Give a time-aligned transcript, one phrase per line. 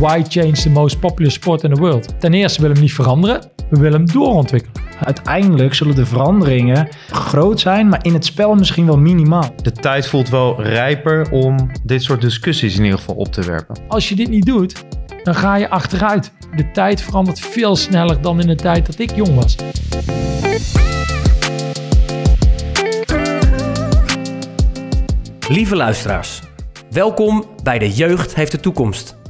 [0.00, 2.20] why change the most popular sport in the world?
[2.20, 3.40] Ten eerste willen we hem niet veranderen,
[3.70, 4.88] we willen hem doorontwikkelen.
[5.04, 9.54] Uiteindelijk zullen de veranderingen groot zijn, maar in het spel misschien wel minimaal.
[9.62, 13.76] De tijd voelt wel rijper om dit soort discussies in ieder geval op te werpen.
[13.88, 14.84] Als je dit niet doet,
[15.22, 16.32] dan ga je achteruit.
[16.56, 19.56] De tijd verandert veel sneller dan in de tijd dat ik jong was.
[25.48, 26.40] Lieve luisteraars,
[26.90, 29.18] welkom bij De Jeugd heeft de toekomst.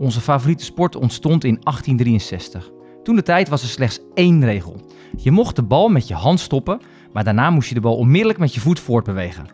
[0.00, 2.70] Onze favoriete sport ontstond in 1863.
[3.02, 4.80] Toen de tijd was er slechts één regel.
[5.16, 6.80] Je mocht de bal met je hand stoppen,
[7.12, 9.46] maar daarna moest je de bal onmiddellijk met je voet voortbewegen.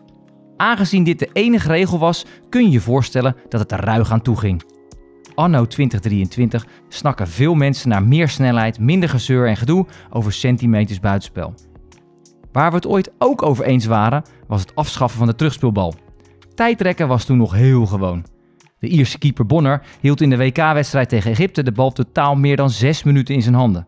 [0.57, 4.21] Aangezien dit de enige regel was, kun je je voorstellen dat het er ruig aan
[4.21, 4.63] toe ging.
[5.35, 11.53] Anno 2023 snakken veel mensen naar meer snelheid, minder gezeur en gedoe over centimeters buitenspel.
[12.51, 15.93] Waar we het ooit ook over eens waren, was het afschaffen van de terugspeelbal.
[16.55, 18.35] Tijdrekken was toen nog heel gewoon.
[18.79, 22.69] De Ierse keeper Bonner hield in de WK-wedstrijd tegen Egypte de bal totaal meer dan
[22.69, 23.87] 6 minuten in zijn handen.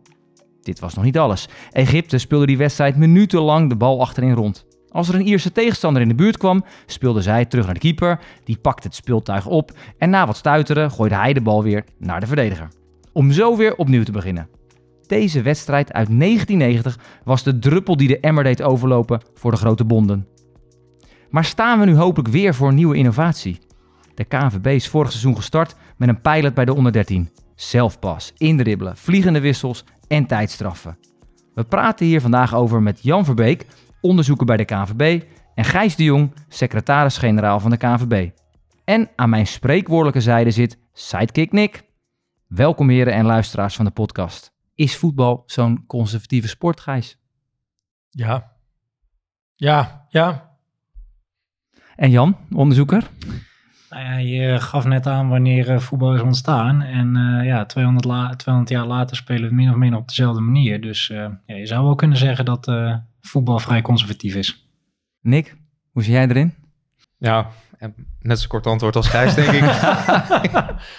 [0.61, 1.47] Dit was nog niet alles.
[1.71, 4.65] Egypte speelde die wedstrijd minutenlang de bal achterin rond.
[4.89, 8.19] Als er een Ierse tegenstander in de buurt kwam, speelde zij terug naar de keeper,
[8.43, 12.19] die pakte het speeltuig op en na wat stuiteren gooide hij de bal weer naar
[12.19, 12.67] de verdediger.
[13.13, 14.49] Om zo weer opnieuw te beginnen.
[15.07, 19.85] Deze wedstrijd uit 1990 was de druppel die de emmer deed overlopen voor de grote
[19.85, 20.27] bonden.
[21.29, 23.59] Maar staan we nu hopelijk weer voor een nieuwe innovatie?
[24.19, 27.29] De KNVB is vorig seizoen gestart met een pilot bij de onder 13.
[27.55, 30.97] Zelfpas, indribbelen, vliegende wissels en tijdstraffen.
[31.53, 33.65] We praten hier vandaag over met Jan Verbeek,
[34.01, 35.23] onderzoeker bij de KNVB,
[35.55, 38.29] en Gijs de Jong, secretaris-generaal van de KNVB.
[38.85, 41.83] En aan mijn spreekwoordelijke zijde zit Sidekick Nick.
[42.47, 44.53] Welkom heren en luisteraars van de podcast.
[44.75, 47.17] Is voetbal zo'n conservatieve sport, Gijs?
[48.09, 48.51] Ja.
[49.55, 50.57] Ja, ja.
[51.95, 53.09] En Jan, onderzoeker?
[53.89, 56.81] Nou ja, je gaf net aan wanneer eh, voetbal is ontstaan.
[56.81, 60.41] En eh, ja, 200, la 200 jaar later spelen we min of meer op dezelfde
[60.41, 60.81] manier.
[60.81, 64.67] Dus eh, ja, je zou wel kunnen zeggen dat eh, voetbal vrij conservatief is.
[65.21, 65.55] Nick,
[65.91, 66.53] hoe zie jij erin?
[67.17, 67.47] Ja,
[68.19, 69.61] net zo kort antwoord als Gijs, denk ik.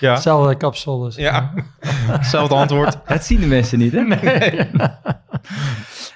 [0.00, 1.16] ja, Hetzelfde kapsel dus.
[1.16, 1.52] ja.
[2.06, 2.98] hetzelfde antwoord.
[3.04, 4.04] Het zien de mensen niet, hè?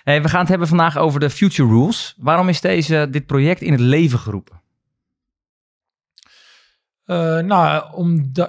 [0.05, 2.15] Hey, we gaan het hebben vandaag over de Future Rules.
[2.19, 4.63] Waarom is deze, dit project in het leven geroepen?
[7.05, 7.85] Eh, nou,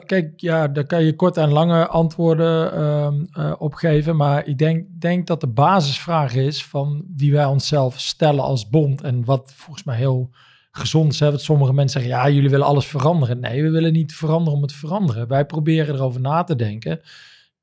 [0.06, 4.16] kijk, ja, daar kan je kort en lange antwoorden ehm, eh, op geven.
[4.16, 9.02] Maar ik denk, denk dat de basisvraag is van die wij onszelf stellen als bond.
[9.02, 10.30] En wat volgens mij heel
[10.72, 11.20] gezond is.
[11.20, 11.28] Hè?
[11.30, 13.40] Want sommige mensen zeggen, ja, jullie willen alles veranderen.
[13.40, 15.28] Nee, we willen niet veranderen om het te veranderen.
[15.28, 17.02] Wij proberen erover na te denken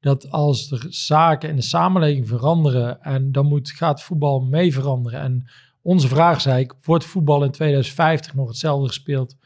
[0.01, 5.21] dat als er zaken in de samenleving veranderen en dan moet, gaat voetbal mee veranderen.
[5.21, 5.49] En
[5.83, 9.37] onze vraag is eigenlijk, wordt voetbal in 2050 nog hetzelfde gespeeld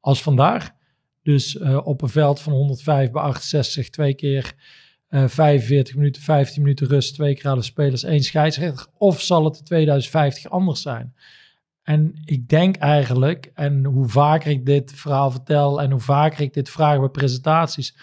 [0.00, 0.70] als vandaag?
[1.24, 4.54] Dus eh, op een veld van 105 bij 68, twee keer
[5.08, 8.86] eh 45 minuten, 15 minuten rust, twee keer alle spelers, één scheidsrechter.
[8.98, 11.14] Of zal het in 2050 anders zijn?
[11.82, 16.54] En ik denk eigenlijk, en hoe vaker ik dit verhaal vertel en hoe vaker ik
[16.54, 17.96] dit vraag bij presentaties,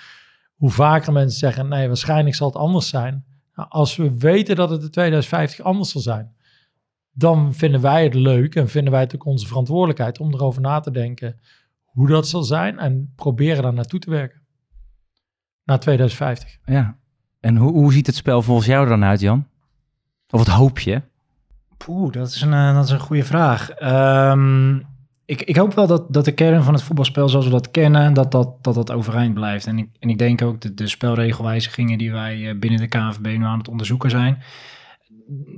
[0.56, 3.26] hoe vaker mensen zeggen, nee, waarschijnlijk zal het anders zijn.
[3.56, 6.36] Nou, als we weten dat het in 2050 anders zal zijn,
[7.12, 10.80] dan vinden wij het leuk en vinden wij het ook onze verantwoordelijkheid om erover na
[10.80, 11.40] te denken
[11.92, 14.42] hoe dat zal zijn en proberen daar naartoe te werken.
[15.64, 16.58] Naar 2050.
[16.66, 16.98] Ja.
[17.40, 19.48] En hoe, hoe ziet het spel volgens jou er dan uit, Jan?
[20.30, 21.02] Of wat hoop je?
[21.78, 23.70] Poeh, dat is een, eh, dat is een goede vraag.
[23.70, 24.76] Ehm,
[25.26, 28.14] ik, ik hoop wel dat, dat de kern van het voetbalspel zoals we dat kennen,
[28.14, 29.68] dat dat, dat, dat overeind blijft.
[29.68, 33.38] En ik, en ik denk ook dat de spelregelwijzigingen die wij eh, binnen de KNVB
[33.38, 34.38] nu aan het onderzoeken zijn,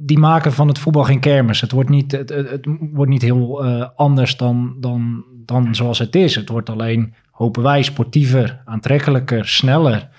[0.02, 1.62] die maken van het voetbal geen kermis.
[1.62, 6.00] Het wordt niet, het, het, het wordt niet heel eh, anders dan, dan, dan zoals
[6.00, 6.36] het is.
[6.36, 10.10] Het wordt alleen, hopen wij, sportiever, aantrekkelijker, sneller.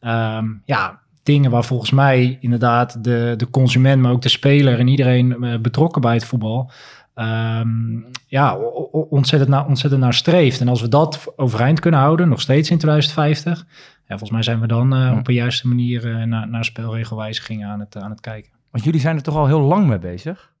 [0.00, 4.88] Ehm, ja, dingen waar volgens mij inderdaad de, de consument, maar ook de speler en
[4.88, 6.70] iedereen eh, betrokken bij het voetbal,
[7.14, 8.56] ehm, ja,
[8.90, 10.60] ontzettend, naar, ontzettend naar streeft.
[10.60, 13.66] En als we dat overeind kunnen houden, nog steeds in 2050,
[14.08, 17.68] ja, volgens mij zijn we dan eh, op een juiste manier eh, naar, naar spelregelwijzigingen
[17.68, 18.52] aan het, aan het kijken.
[18.70, 20.52] Want jullie zijn er toch al heel lang mee bezig?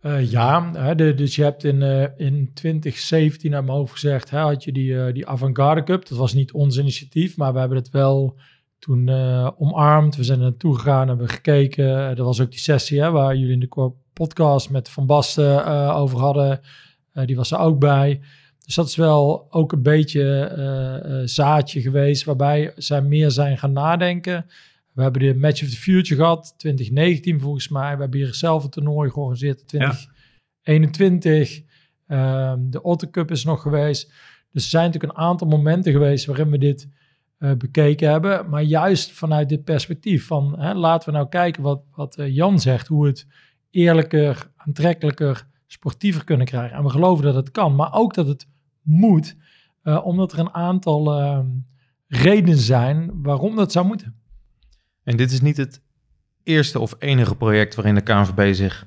[0.00, 4.72] Eh, ja, dus je hebt in, eh, in 2017 naar mijn hoofd gezegd, had je
[4.72, 6.08] die, eh, die Avant-Garde Cup.
[6.08, 8.38] Dat was niet ons initiatief, maar we hebben het wel
[8.78, 9.08] toen
[9.58, 10.16] omarmd.
[10.16, 11.86] We zijn er naartoe gegaan, hebben gekeken.
[11.86, 16.18] Er was ook die sessie hè, waar jullie in de podcast met Van Basten over
[16.18, 16.60] hadden.
[17.12, 18.20] Die was er ook bij.
[18.64, 24.46] Dus dat is wel ook een beetje zaadje geweest waarbij zij meer zijn gaan nadenken.
[24.96, 27.94] We hebben de Match of the Future gehad, 2019 volgens mij.
[27.94, 29.68] We hebben hier zelf een toernooi georganiseerd,
[30.62, 31.62] 2021.
[32.06, 34.12] Ehm, de Otter Cup is nog geweest.
[34.52, 36.88] Dus er zijn natuurlijk een aantal momenten geweest waarin we dit
[37.38, 38.48] eh, bekeken hebben.
[38.48, 42.60] Maar juist vanuit dit perspectief van hè, laten we nou kijken wat, wat eh, Jan
[42.60, 42.86] zegt.
[42.86, 43.26] Hoe het
[43.70, 46.76] eerlijker, aantrekkelijker, sportiever kunnen krijgen.
[46.76, 48.48] En we geloven dat het kan, maar ook dat het
[48.82, 49.36] moet.
[49.82, 51.46] eh, omdat er een aantal ehm,
[52.06, 54.14] redenen zijn waarom dat zou moeten.
[55.06, 55.80] En dit is niet het
[56.42, 58.86] eerste of enige project waarin de KNVB zich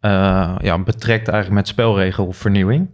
[0.00, 2.88] eh, ja, betrekt eigenlijk met spelregelvernieuwing.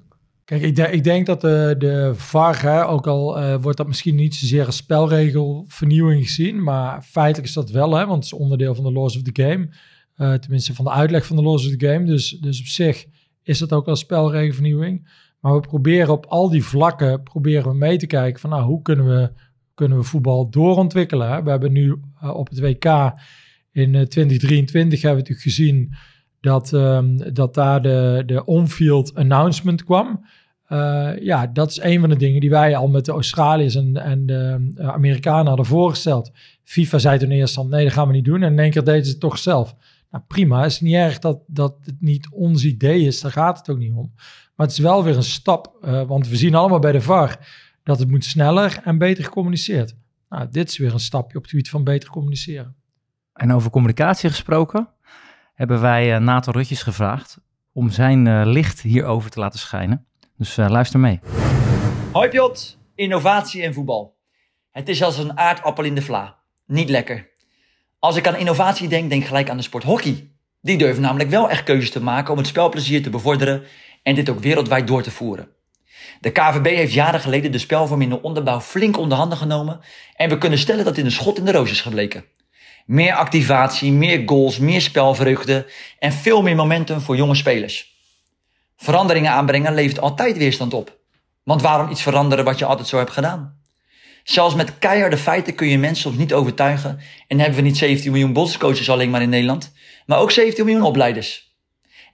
[0.45, 4.15] Kijk, ik, ik denk dat de, de VAR, hè, ook al eh, wordt dat misschien
[4.15, 8.75] niet zozeer als spelregelvernieuwing gezien, maar feitelijk is dat wel, hè, want het is onderdeel
[8.75, 9.69] van de laws of the game.
[10.15, 12.05] Eh, tenminste, van de uitleg van de laws of the game.
[12.05, 13.07] Dus, dus op zich
[13.43, 15.09] is dat ook wel spelregelvernieuwing.
[15.41, 18.83] Maar we proberen op al die vlakken proberen we mee te kijken van nou, hoe
[18.83, 19.33] kunnen we,
[19.81, 21.45] kunnen we voetbal doorontwikkelen.
[21.45, 22.85] We hebben nu eh, op het WK
[23.73, 25.95] in eh, 2023 hebben we natuurlijk gezien
[26.41, 30.25] dat, ehm, dat daar de, de on-field announcement kwam.
[30.67, 33.97] Eh, ja, dat is een van de dingen die wij al met de Australiërs en,
[33.97, 36.31] en de eh, Amerikanen hadden voorgesteld.
[36.65, 38.43] FIFA zei toen eerst dan, nee, dat gaan we niet doen.
[38.43, 39.75] En in één keer deden ze het toch zelf.
[40.11, 40.63] Nou, prima.
[40.63, 43.21] Het is niet erg dat, dat het niet ons idee is.
[43.21, 44.13] Daar gaat het ook niet om.
[44.57, 45.79] Maar het is wel weer een stap.
[45.83, 47.39] eh, want we zien allemaal bij de VAR
[47.91, 49.97] dat het moet sneller en beter gecommuniceerd.
[50.29, 52.77] Nou, dit is weer een stapje op het gebied van beter communiceren.
[53.33, 54.89] En over communicatie gesproken,
[55.55, 57.39] hebben wij eh, Nathan Rutjes gevraagd
[57.73, 60.07] om zijn eh, licht hierover te laten schijnen.
[60.37, 61.21] Dus eh, luister mee.
[62.13, 64.17] Hoi Piot, innovatie in voetbal.
[64.71, 66.39] Het is als een aardappel in de vla.
[66.67, 67.31] Niet lekker.
[67.99, 70.31] Als ik aan innovatie denk, denk ik gelijk aan de sport hockey.
[70.61, 73.63] Die durven namelijk wel echt keuzes te maken om het spelplezier te bevorderen
[74.03, 75.49] en dit ook wereldwijd door te voeren.
[76.21, 79.81] De KVB heeft jaren geleden de spelvorm in de onderbouw flink onder handen genomen
[80.17, 82.25] en we kunnen stellen dat dit een schot in de roos is gebleken.
[82.87, 85.67] Meer activatie, meer goals, meer spelvreugde
[85.99, 87.95] en veel meer momentum voor jonge spelers.
[88.77, 90.99] Veranderingen aanbrengen levert altijd weerstand op.
[91.43, 93.59] Want waarom iets veranderen wat je altijd zo hebt gedaan?
[94.25, 97.01] Zelfs met keiharde feiten kun je mensen soms niet overtuigen.
[97.27, 99.73] En hebben we niet 17 miljoen bondscoaches alleen maar in Nederland,
[100.07, 101.55] maar ook 17 miljoen opleiders.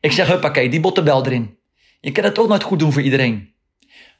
[0.01, 1.59] Ik zeg huppakee, die bottenbel erin.
[2.01, 3.55] Je kan het toch nooit goed doen voor iedereen.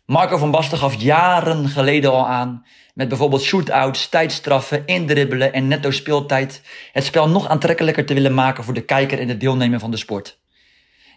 [0.07, 5.91] Marco van Basten gaf jaren geleden al aan met bijvoorbeeld shootouts, tijdstraffen, indribbelen en netto
[5.91, 6.63] speeltijd
[6.93, 9.97] het spel nog aantrekkelijker te willen maken voor de kijker en de deelnemer van de
[9.97, 10.39] sport.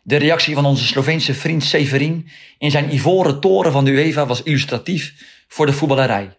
[0.03, 4.43] De reactie van onze Sloveense vriend Severin in zijn ivoren toren van de UEFA was
[4.43, 5.13] illustratief
[5.47, 6.37] voor de voetballerij.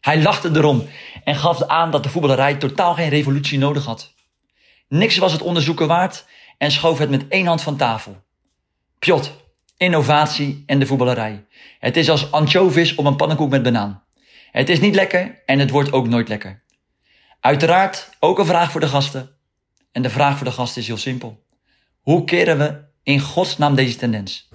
[0.00, 0.88] Hij lachte erom
[1.24, 4.14] en gaf aan dat de voetballerij totaal geen revolutie nodig had.
[4.88, 6.26] Niks was het onderzoeken waard
[6.58, 8.22] en schoof het met één hand van tafel.
[8.98, 9.47] Pjot,
[9.78, 11.46] innovatie en de voetballerij.
[11.78, 14.02] Het is als anchovies op een pannenkoek met banaan.
[14.50, 16.62] Het is niet lekker en het wordt ook nooit lekker.
[17.40, 19.30] Uiteraard ook een vraag voor de gasten.
[19.92, 21.44] En de vraag voor de gasten is heel simpel.
[22.00, 24.48] Hoe keren we in godsnaam deze tendens?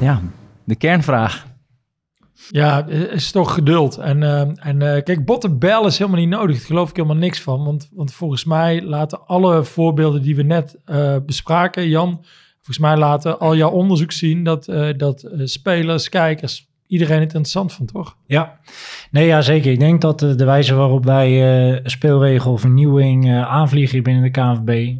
[0.00, 0.22] Ja,
[0.64, 1.46] de kernvraag.
[2.48, 3.96] Ja, het is toch geduld.
[3.96, 6.56] En, eh, en eh, kijk, bottenbel is helemaal niet nodig.
[6.56, 7.64] Daar geloof ik helemaal niks van.
[7.64, 12.24] Want, want volgens mij laten alle voorbeelden die we net eh, bespraken, Jan,
[12.62, 17.34] volgens mij laten al jouw onderzoek zien dat, eh, dat eh, spelers, kijkers, iedereen het
[17.34, 18.16] interessant vond, toch?
[18.26, 18.58] Ja,
[19.10, 19.72] nee, ja, zeker.
[19.72, 21.28] Ik denk dat de, de wijze waarop wij
[21.72, 24.96] eh speelregelvernieuwing eh, aanvliegen binnen de KNVB,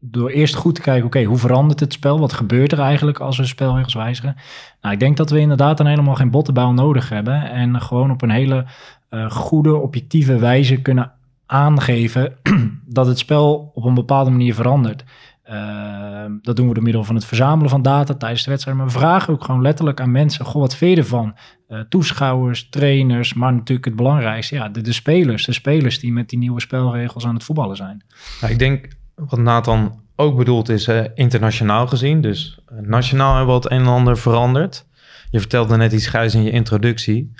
[0.00, 2.18] door eerst goed te kijken, oké, hoe verandert het spel?
[2.18, 4.36] Wat gebeurt er eigenlijk als we spelregels wijzigen?
[4.80, 8.22] Nou, ik denk dat we inderdaad dan helemaal geen bottenbouw nodig hebben en gewoon op
[8.22, 8.66] een hele
[9.08, 11.12] eh, goede, objectieve wijze kunnen
[11.46, 12.36] aangeven
[12.86, 15.04] dat het spel op een bepaalde manier verandert.
[15.50, 18.76] Uh, dat doen we door middel van het verzamelen van data tijdens de wedstrijd.
[18.76, 21.36] Maar we vragen ook gewoon letterlijk aan mensen: Goh, wat vind je ervan?
[21.68, 25.44] Uh, toeschouwers, trainers, maar natuurlijk het belangrijkste, ja, de, spelers.
[25.44, 28.04] De spelers die met die nieuwe spelregels aan het voetballen zijn.
[28.48, 32.20] Ik denk wat Nathan ook bedoeld is, internationaal gezien.
[32.20, 34.86] Dus uh, nationaal hebben we wat een en ander veranderd.
[35.30, 37.32] Je vertelde net iets grijs in je introductie.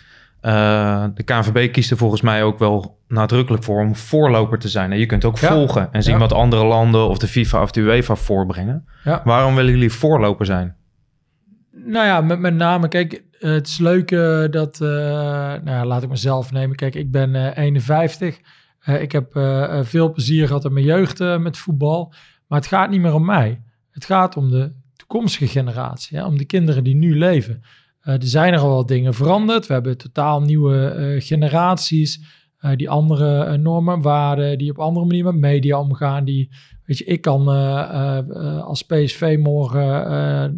[0.42, 4.92] Uh, de KNVB kiest er volgens mij ook wel nadrukkelijk voor om voorloper te zijn.
[4.92, 5.49] En je kunt ook ja.
[5.49, 6.21] volgen en zien ja.
[6.21, 8.88] wat andere landen of de FIFA of de UEFA voorbrengen.
[9.04, 9.21] Ja.
[9.25, 10.76] Waarom willen jullie voorloper zijn?
[11.73, 16.02] Nou ja, met, met name, kijk, het is leuk uh, dat, uh, nou ja, laat
[16.02, 16.76] ik mezelf nemen.
[16.76, 18.38] Kijk, ik ben 51.
[19.00, 22.12] ik heb eh, veel plezier gehad in mijn jeugd met voetbal.
[22.47, 23.62] Maar het gaat niet meer om mij.
[23.90, 26.25] Het gaat om de toekomstige generatie, hè?
[26.25, 27.62] om de kinderen die nu leven.
[28.08, 29.66] Uh, er zijn er al wat dingen veranderd.
[29.66, 32.20] We hebben totaal nieuwe uh, generaties.
[32.58, 36.24] eh, die andere eh, normen en waarden, die op andere manier met media omgaan.
[36.24, 36.48] Die,
[36.84, 40.50] weet je, ik kan eh, eh, eh, als PSV morgen eh,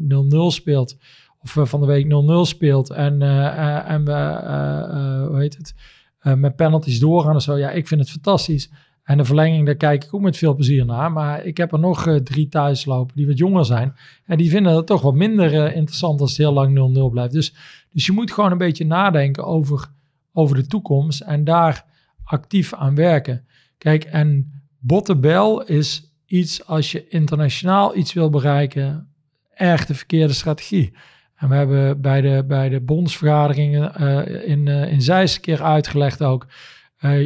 [0.45, 0.97] 0-0 speelt,
[1.43, 2.09] of eh, van de week 0-0
[2.49, 5.75] speelt en, eh, eh, en we, eh, eh, hoe heet het,
[6.21, 7.57] eh, met penalties doorgaan of zo.
[7.57, 8.71] Ja, ik vind het fantastisch.
[9.11, 11.13] En de verlenging, daar kijk ik ook met veel plezier naar.
[11.13, 13.95] Maar ik heb er nog eh, drie thuis lopen die wat jonger zijn.
[14.25, 17.33] En die vinden het toch wat minder eh, interessant als het heel lang 0-0 blijft.
[17.33, 17.55] Dus,
[17.93, 19.89] dus je moet gewoon een beetje nadenken over,
[20.33, 21.85] over de toekomst en daar
[22.25, 23.47] actief aan werken.
[23.79, 29.09] Kijk, en bottenbel is iets als je internationaal iets wil bereiken,
[29.55, 30.93] echt de verkeerde strategie.
[31.35, 36.47] En we hebben bij de, bij de bondsvergaderingen eh, in, in Zeist keer uitgelegd ook.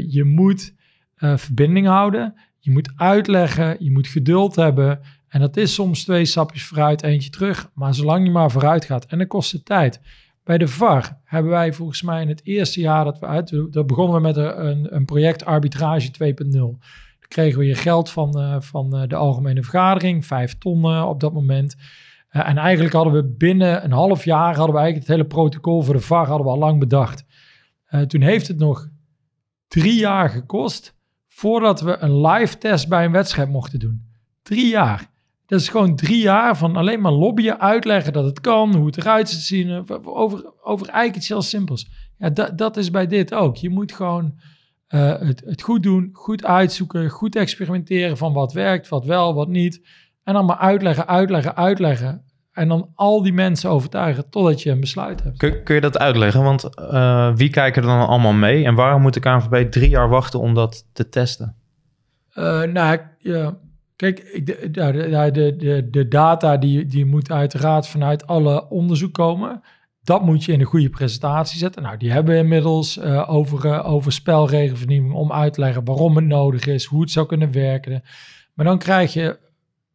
[0.09, 0.75] je moet
[1.25, 2.35] eh, verbinding houden.
[2.59, 3.76] Je moet uitleggen.
[3.78, 5.00] Je moet geduld hebben.
[5.28, 7.71] En dat is soms twee stapjes vooruit, eentje terug.
[7.75, 9.04] Maar zolang je maar vooruit gaat.
[9.07, 10.00] En dat kost tijd.
[10.43, 13.57] Bij de VAR hebben wij volgens mij in het eerste jaar dat we uit...
[13.71, 16.50] Daar begonnen we met een, een, project Arbitrage 2.0.
[16.50, 16.78] Dan
[17.28, 20.26] kregen we je geld van, eh, van eh, de Algemene Vergadering.
[20.26, 21.76] Vijf ton op dat moment.
[22.28, 24.57] En eigenlijk hadden we binnen een half jaar...
[24.57, 27.25] hadden we eigenlijk het hele protocol voor de VAR hadden we al lang bedacht.
[28.07, 28.88] Toen heeft het nog
[29.69, 30.94] drie jaar gekost...
[31.35, 34.07] voordat we een live test bij een wedstrijd mochten doen.
[34.43, 35.11] Drie jaar.
[35.47, 38.97] Dat is gewoon drie jaar van alleen maar lobbyen, uitleggen dat het kan, hoe het
[38.97, 41.91] eruit ziet zien, eh, over, over eigenlijk iets heel simpels.
[42.19, 43.57] Ja, dat, dat is bij dit ook.
[43.57, 44.35] Je moet gewoon
[44.88, 49.49] uh, het, het goed doen, goed uitzoeken, goed experimenteren van wat werkt, wat wel, wat
[49.49, 49.87] niet.
[50.23, 52.25] En dan maar uitleggen, uitleggen, uitleggen.
[52.55, 55.39] En dan al die mensen overtuigen totdat je een besluit hebt.
[55.39, 56.43] Kun, kun je dat uitleggen?
[56.43, 58.65] Want uh, wie kijken er dan allemaal mee?
[58.65, 61.57] En waarom moet de KNVB drie jaar wachten om dat te testen?
[62.35, 63.57] Uh, nou, ja,
[63.97, 69.61] Kijk, de, de, de, de, data die, die moet uiteraard vanuit alle onderzoek komen.
[70.03, 71.83] Dat moet je in een goede presentatie zetten.
[71.83, 76.25] Nou, die hebben we inmiddels uh, over, over spelregelvernieuwing om uit te leggen waarom het
[76.25, 78.03] nodig is, hoe het zou kunnen werken.
[78.55, 79.39] Maar dan krijg je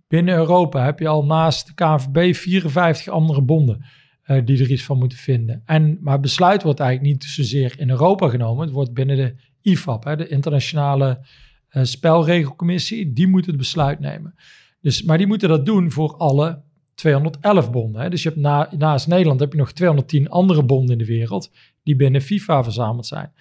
[0.09, 3.85] binnen Europa, heb je al naast de KNVB 54 andere bonden
[4.25, 5.61] uh, die er iets van moeten vinden.
[5.65, 8.65] En, maar het besluit wordt eigenlijk niet zozeer in Europa genomen.
[8.65, 11.25] Het wordt binnen de IFAB, hè, de internationale
[11.71, 14.35] uh, spelregelcommissie, die moet het besluit nemen.
[14.81, 16.61] Dus, maar die moeten dat doen voor alle
[16.95, 18.01] 211 bonden.
[18.01, 18.09] Hè.
[18.09, 21.51] Dus je hebt na, naast Nederland heb je nog 210 andere bonden in de wereld
[21.83, 23.31] die binnen FIFA verzameld zijn.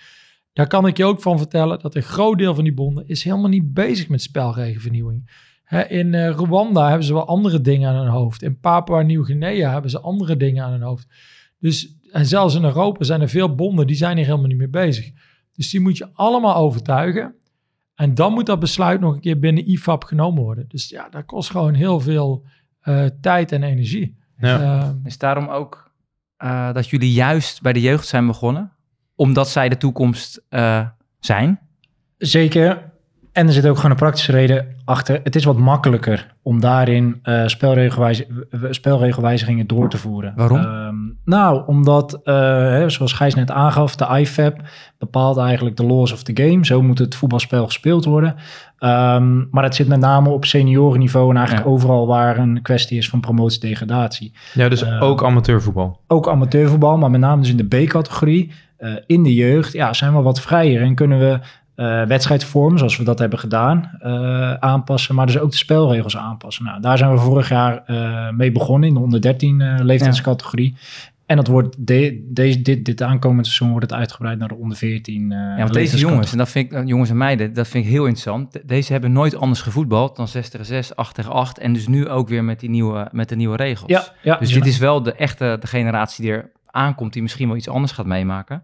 [0.53, 3.25] Daar kan ik je ook van vertellen dat een groot deel van die bonden is
[3.25, 5.31] helemaal niet bezig met spelregelvernieuwing.
[5.69, 8.43] Hè, in uh, Rwanda hebben ze wel andere dingen aan hun hoofd.
[8.43, 11.07] In Papua Nieuw-Guinea hebben ze andere dingen aan hun hoofd.
[11.59, 14.69] Dus, en zelfs in Europa zijn er veel bonden die zijn hier helemaal niet mee
[14.69, 15.11] bezig.
[15.53, 17.35] Dus die moet je allemaal overtuigen.
[17.95, 20.65] En dan moet dat besluit nog een keer binnen IFAB genomen worden.
[20.69, 22.45] Dus ja, dat kost gewoon heel veel
[22.85, 24.17] uh, tijd en energie.
[24.39, 24.61] Ja.
[24.61, 25.93] Uh, is daarom ook
[26.45, 28.73] uh, dat jullie juist bij de jeugd zijn begonnen?
[29.15, 30.89] Omdat zij de toekomst uh,
[31.21, 31.61] zijn?
[32.19, 32.88] Zeker.
[33.38, 35.21] En er zit ook gewoon een praktische reden achter.
[35.23, 38.25] Het is wat makkelijker om daarin uh, spelregelwijs
[38.71, 40.33] spelregelwijzigingen door te voeren.
[40.37, 40.59] Waarom?
[40.59, 44.61] Um, nou, omdat, uh, zoals Gijs net aangaf, de IFAB
[44.99, 46.66] bepaalt eigenlijk de laws of the game.
[46.66, 48.35] Zo moet het voetbalspel gespeeld worden.
[48.78, 51.73] Um, maar het zit met name op seniorenniveau en eigenlijk ja.
[51.73, 54.33] overal waar een kwestie is van promotie-degradatie.
[54.54, 56.00] Ja, dus uh, ook amateurvoetbal.
[56.07, 58.52] Ook amateurvoetbal, maar met name dus in de B-categorie.
[58.78, 61.40] Uh, in de jeugd ja, zijn we wat vrijer en kunnen we
[61.78, 65.14] uh, wedstrijdvorm, zoals we dat hebben gedaan, uh, aanpassen.
[65.14, 66.64] Maar dus ook de spelregels aanpassen.
[66.64, 70.75] Nou, daar zijn we vorig jaar uh, mee begonnen in de onder 13 leeftijdscategorie.
[70.76, 71.11] Ja.
[71.26, 74.76] En dat wordt de, de, dit, dit aankomend seizoen wordt het uitgebreid naar de onder
[74.76, 75.30] 14.
[75.30, 78.04] ja, want deze jongens, en dat vind ik, jongens en meiden, dat vind ik heel
[78.04, 78.68] interessant.
[78.68, 81.58] Deze hebben nooit anders gevoetbald dan 6 tegen 6, 8 tegen 8.
[81.58, 83.90] En dus nu ook weer met, die nieuwe, met de nieuwe regels.
[83.90, 87.49] Ja, ja, dus dit is wel de echte de generatie die er aankomt, die misschien
[87.49, 88.62] wel iets anders gaat meemaken.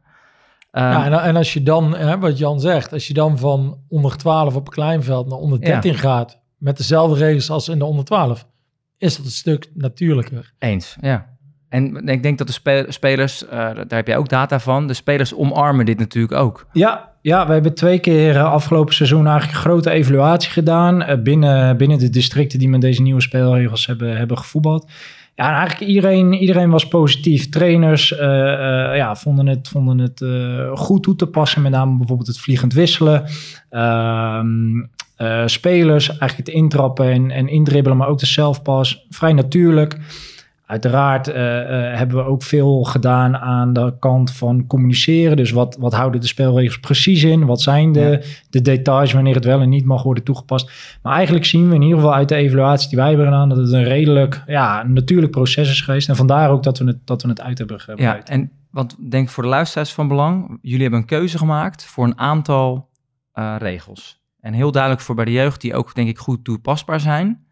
[0.76, 3.78] Um, ja, en, en, als je dan, hè, wat Jan zegt, als je dan van
[3.88, 5.98] onder 12 op kleinveld naar onder 13 ja.
[5.98, 8.46] gaat, met dezelfde regels als in de onder 12,
[8.98, 10.52] is dat een stuk natuurlijker.
[10.58, 11.34] Eens, ja.
[11.68, 14.94] En ik denk dat de spe spelers, uh, daar heb jij ook data van, de
[14.94, 16.66] spelers omarmen dit natuurlijk ook.
[16.72, 21.22] Ja, ja we hebben twee keer uh, afgelopen seizoen eigenlijk een grote evaluatie gedaan uh,
[21.22, 24.90] binnen, binnen de districten die met deze nieuwe spelregels hebben, hebben gevoetbald.
[25.34, 27.48] Ja, en eigenlijk iedereen, iedereen was positief.
[27.48, 31.62] Trainers uh, uh, ja, vonden het, vonden het uh, goed toe te passen.
[31.62, 33.24] Met name bijvoorbeeld het vliegend wisselen.
[33.70, 34.82] Ehm,
[35.46, 39.06] spelers eigenlijk het intrappen en, en indribbelen, maar ook de zelfpas.
[39.10, 39.98] Vrij natuurlijk.
[40.66, 45.36] Uiteraard hebben we ook veel gedaan aan de kant van communiceren.
[45.36, 47.46] Dus wat, wat houden de spelregels precies in?
[47.46, 48.20] Wat zijn de, ja.
[48.50, 50.70] de details wanneer het wel en niet mag worden toegepast?
[51.02, 53.48] Maar eigenlijk zien we in ieder geval uit de evaluatie die wij hebben gedaan...
[53.48, 56.08] dat het een redelijk ja, natuurlijk proces is geweest.
[56.08, 58.28] En vandaar ook dat we het, dat we het uit hebben gebruikt.
[58.28, 62.04] Ja, en want denk voor de luisteraars van belang, jullie hebben een keuze gemaakt voor
[62.04, 62.88] een aantal
[63.32, 64.22] eh, regels.
[64.40, 67.43] En heel duidelijk voor bij de jeugd, die ook denk ik goed toepasbaar zijn.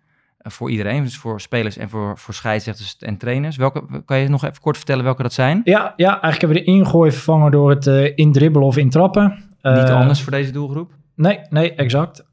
[0.43, 3.57] Eh, voor iedereen, dus voor spelers en voor, voor scheidsrechters en trainers.
[3.57, 5.61] Welke, kan je nog even kort vertellen welke dat zijn?
[5.65, 9.31] Ja, ja, eigenlijk hebben we de ingooi vervangen door het eh indribbelen of intrappen.
[9.63, 10.91] Niet Eh, anders voor deze doelgroep.
[11.17, 12.25] Nee, nee, exact.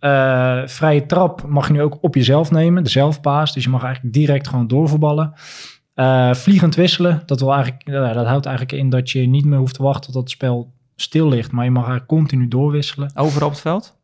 [0.72, 3.54] Vrije trap mag je nu ook op jezelf nemen, de zelfpaas.
[3.54, 5.34] Dus je mag eigenlijk direct gewoon doorvoetballen.
[6.32, 9.74] Vliegend wisselen, dat, wil eigenlijk, ja, dat houdt eigenlijk in dat je niet meer hoeft
[9.74, 11.52] te wachten tot het spel stil ligt.
[11.52, 13.12] Maar je mag eigenlijk continu doorwisselen.
[13.16, 13.98] Overal op het veld?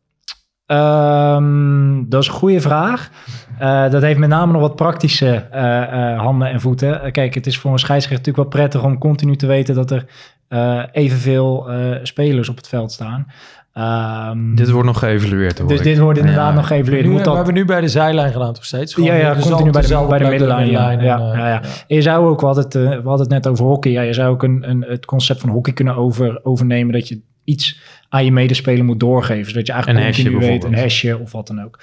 [0.66, 3.10] Ehm, dat is een goede vraag.
[3.58, 7.12] Eh, dat heeft met name nog wat praktische eh, eh, handen en voeten.
[7.12, 10.04] Kijk, het is voor een scheidsrechter natuurlijk wel prettig om continu te weten dat er
[10.48, 13.26] eh, evenveel eh, spelers op het veld staan.
[13.72, 15.84] Ehm, Dit wordt nog geëvalueerd hoor dus ik.
[15.84, 16.54] dit wordt inderdaad Ja.
[16.54, 17.06] nog geëvalueerd.
[17.06, 18.94] Nu, Moet we hebben nu bij de zijlijn gedaan toch steeds?
[18.94, 20.90] Ja, ja, dus continu bij de- bij de middenlijn, ja.
[20.90, 21.60] en, Ja, ja, ja.
[21.86, 23.92] je zou ook, we hadden, het, we hadden het net over hockey.
[23.92, 26.92] Ja, je zou ook een, een, het concept van hockey kunnen over, overnemen.
[26.92, 29.50] Dat je iets aan je medespeler moet doorgeven.
[29.50, 31.78] Zodat je eigenlijk Een continu weet, een hesje of wat dan ook.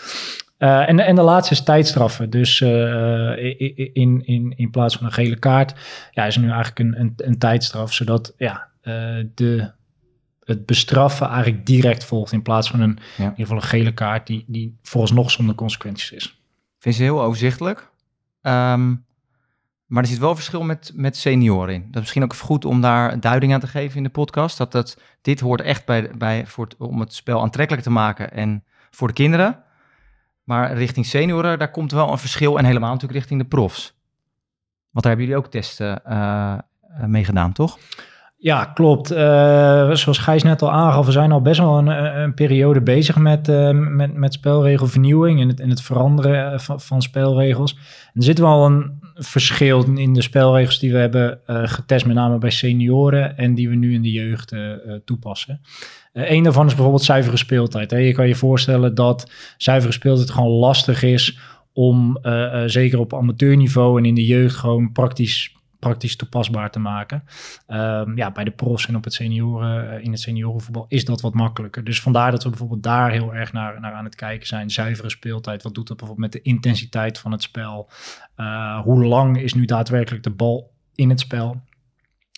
[0.57, 2.29] Eh, en, en de laatste is tijdstraffen.
[2.29, 2.69] Dus eh,
[3.93, 5.73] in, in, in plaats van een gele kaart
[6.11, 7.93] ja, is er nu eigenlijk een, een, een tijdstraf.
[7.93, 8.93] Zodat ja, eh,
[9.35, 9.71] de,
[10.43, 12.31] het bestraffen eigenlijk direct volgt.
[12.31, 13.23] In plaats van een, Ja.
[13.23, 16.41] in ieder geval een gele kaart die, die vooralsnog zonder consequenties is.
[16.79, 17.89] Vind ze heel overzichtelijk.
[18.41, 18.95] Ehm,
[19.93, 21.81] maar er zit wel verschil met, met senioren in.
[21.81, 24.57] Dat is misschien ook goed om daar duiding aan te geven in de podcast.
[24.57, 28.63] Dat, dat dit hoort echt bij, bij voor om het spel aantrekkelijk te maken en
[28.91, 29.63] voor de kinderen.
[30.43, 32.57] Maar richting senioren, daar komt wel een verschil.
[32.57, 33.99] En helemaal natuurlijk richting de profs.
[34.91, 36.57] Want daar hebben jullie ook testen eh,
[37.05, 37.77] mee gedaan, toch?
[38.37, 39.11] Ja, klopt.
[39.11, 41.87] Eh, zoals Gijs net al aangaf, we zijn al best wel een,
[42.21, 47.77] een periode bezig met, met, met spelregelvernieuwing en het, en het veranderen van, van spelregels.
[48.13, 52.37] Er zit wel een verschil in de spelregels die we hebben eh, getest, met name
[52.37, 55.61] bij senioren en die we nu in de jeugd eh, eh, toepassen.
[56.13, 57.91] Een daarvan is bijvoorbeeld zuivere speeltijd.
[57.91, 57.97] Hè.
[57.97, 61.37] Je kan je voorstellen dat zuivere speeltijd gewoon lastig is
[61.73, 62.17] om,
[62.65, 67.23] zeker op amateurniveau en in de jeugd, gewoon praktisch praktisch toepasbaar te maken.
[67.67, 71.21] Ehm, ja, bij de profs en op het senioren, eh, in het seniorenvoetbal is dat
[71.21, 71.83] wat makkelijker.
[71.83, 74.69] Dus vandaar dat we bijvoorbeeld daar heel erg naar, naar aan het kijken zijn.
[74.69, 77.89] Zuivere speeltijd, wat doet dat bijvoorbeeld met de intensiteit van het spel?
[78.37, 81.61] Uh, hoe lang is nu daadwerkelijk de bal in het spel?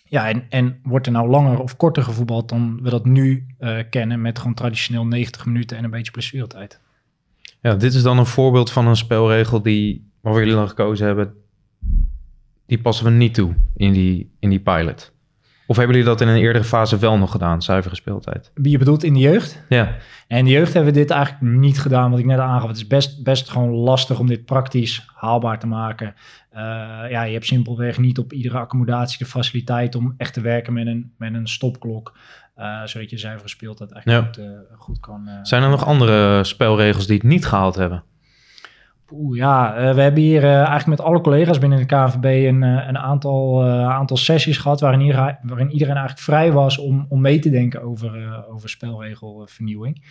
[0.08, 3.78] Ja, en, en wordt er nou langer of korter gevoetbald dan we dat nu uh,
[3.90, 6.80] kennen met gewoon traditioneel 90 minuten en een beetje blessuretijd?
[7.60, 11.34] Ja, dit is dan een voorbeeld van een spelregel die, waarvoor jullie dan gekozen hebben,
[12.66, 15.14] die passen we niet toe in die, in die pilot.
[15.66, 18.50] Of hebben jullie dat in een eerdere fase wel nog gedaan, zuivere speeltijd?
[18.62, 19.62] Je bedoelt in de jeugd?
[19.68, 19.96] Ja.
[20.28, 22.68] En in de jeugd hebben we dit eigenlijk niet gedaan, wat ik net aangaf.
[22.68, 26.14] Het is best, best gewoon lastig om dit praktisch haalbaar te maken.
[26.52, 26.60] Uh,
[27.10, 30.86] ja, je hebt simpelweg niet op iedere accommodatie de faciliteit om echt te werken met
[30.86, 32.16] een, met een stopklok.
[32.58, 34.42] Uh, zodat je zuivere speeltijd eigenlijk ja.
[34.42, 35.28] goed, uh, goed kan...
[35.42, 38.04] Zijn er nog andere spelregels die het niet gehaald hebben?
[39.12, 42.62] Oeh, ja, uh, we hebben hier uh, eigenlijk met alle collega's binnen de KNVB een,
[42.62, 47.20] uh, een aantal, aantal sessies gehad waarin, hier, waarin iedereen eigenlijk vrij was om, om
[47.20, 50.04] mee te denken over, over spelregelvernieuwing.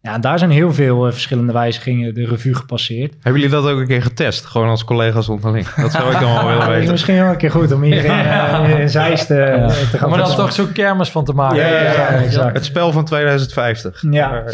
[0.00, 3.14] Ja, en daar zijn heel veel verschillende wijzigingen de revue gepasseerd.
[3.20, 4.44] Hebben jullie dat ook een keer getest?
[4.44, 5.68] Gewoon als collega's onderling?
[5.68, 6.90] Dat zou ik dan wel willen weten.
[6.90, 9.66] Misschien wel een keer goed om iedereen in Zeist ja.
[9.68, 11.56] te gaan Maar dan toch zo'n kermis van te maken.
[11.56, 12.56] Ja, ja, ja, exact.
[12.56, 14.04] Het spel van 2050.
[14.10, 14.44] Ja.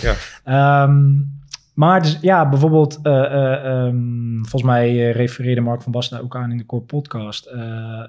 [0.44, 0.82] ja.
[0.82, 1.38] Um,
[1.78, 6.36] maar dus, ja, bijvoorbeeld, uh, uh, um, volgens mij uh, refereerde Mark van Basten ook
[6.36, 7.50] aan in de Core podcast.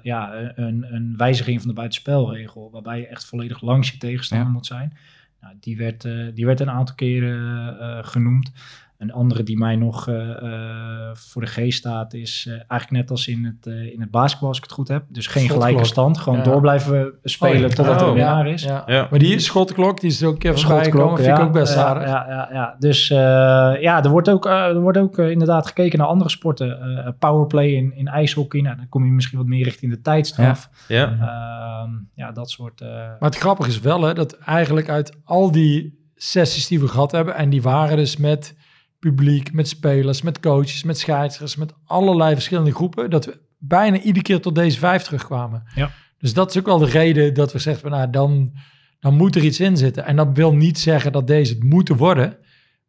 [0.02, 4.52] ja, een, een, wijziging van de buitenspelregel, waarbij je echt volledig langs je tegenstander ja.
[4.52, 4.96] moet zijn.
[5.40, 8.52] Nou, die, werd, die werd een aantal keren genoemd.
[9.00, 13.10] Een andere die mij nog uh, uh, voor de geest staat is uh, eigenlijk net
[13.10, 15.04] als in het, in het basketbal, als ik het goed heb.
[15.08, 15.66] Dus geen Schotklok.
[15.66, 16.44] gelijke stand, gewoon ja.
[16.44, 18.62] door blijven spelen oh, totdat er een winnaar is.
[18.62, 18.82] Ja.
[18.86, 19.06] Ja.
[19.10, 22.08] Maar die schotklok, die is ook een keer voorbij gekomen, vind ik ook best aardig.
[22.08, 22.76] Ja, ja, ja.
[22.78, 27.14] Dus ja, er wordt ook, er wordt ook inderdaad gekeken naar andere sporten.
[27.18, 30.70] powerplay in, in ijshockey, nou, dan kom je misschien wat meer richting de tijdstraf.
[30.88, 32.80] Ja, Ehm, ja dat soort...
[32.80, 37.12] Maar het grappige is wel hè, dat eigenlijk uit al die sessies die we gehad
[37.12, 38.54] hebben, en die waren dus met
[39.00, 44.24] publiek, met spelers, met coaches, met scheidsrechters, met allerlei verschillende groepen, dat we bijna iedere
[44.24, 45.62] keer tot deze vijf terugkwamen.
[45.74, 45.90] Ja.
[46.18, 48.52] Dus dat is ook wel de reden dat we zeggen, van, nou, dan,
[49.00, 50.04] dan moet er iets in zitten.
[50.04, 52.36] En dat wil niet zeggen dat deze het moeten worden,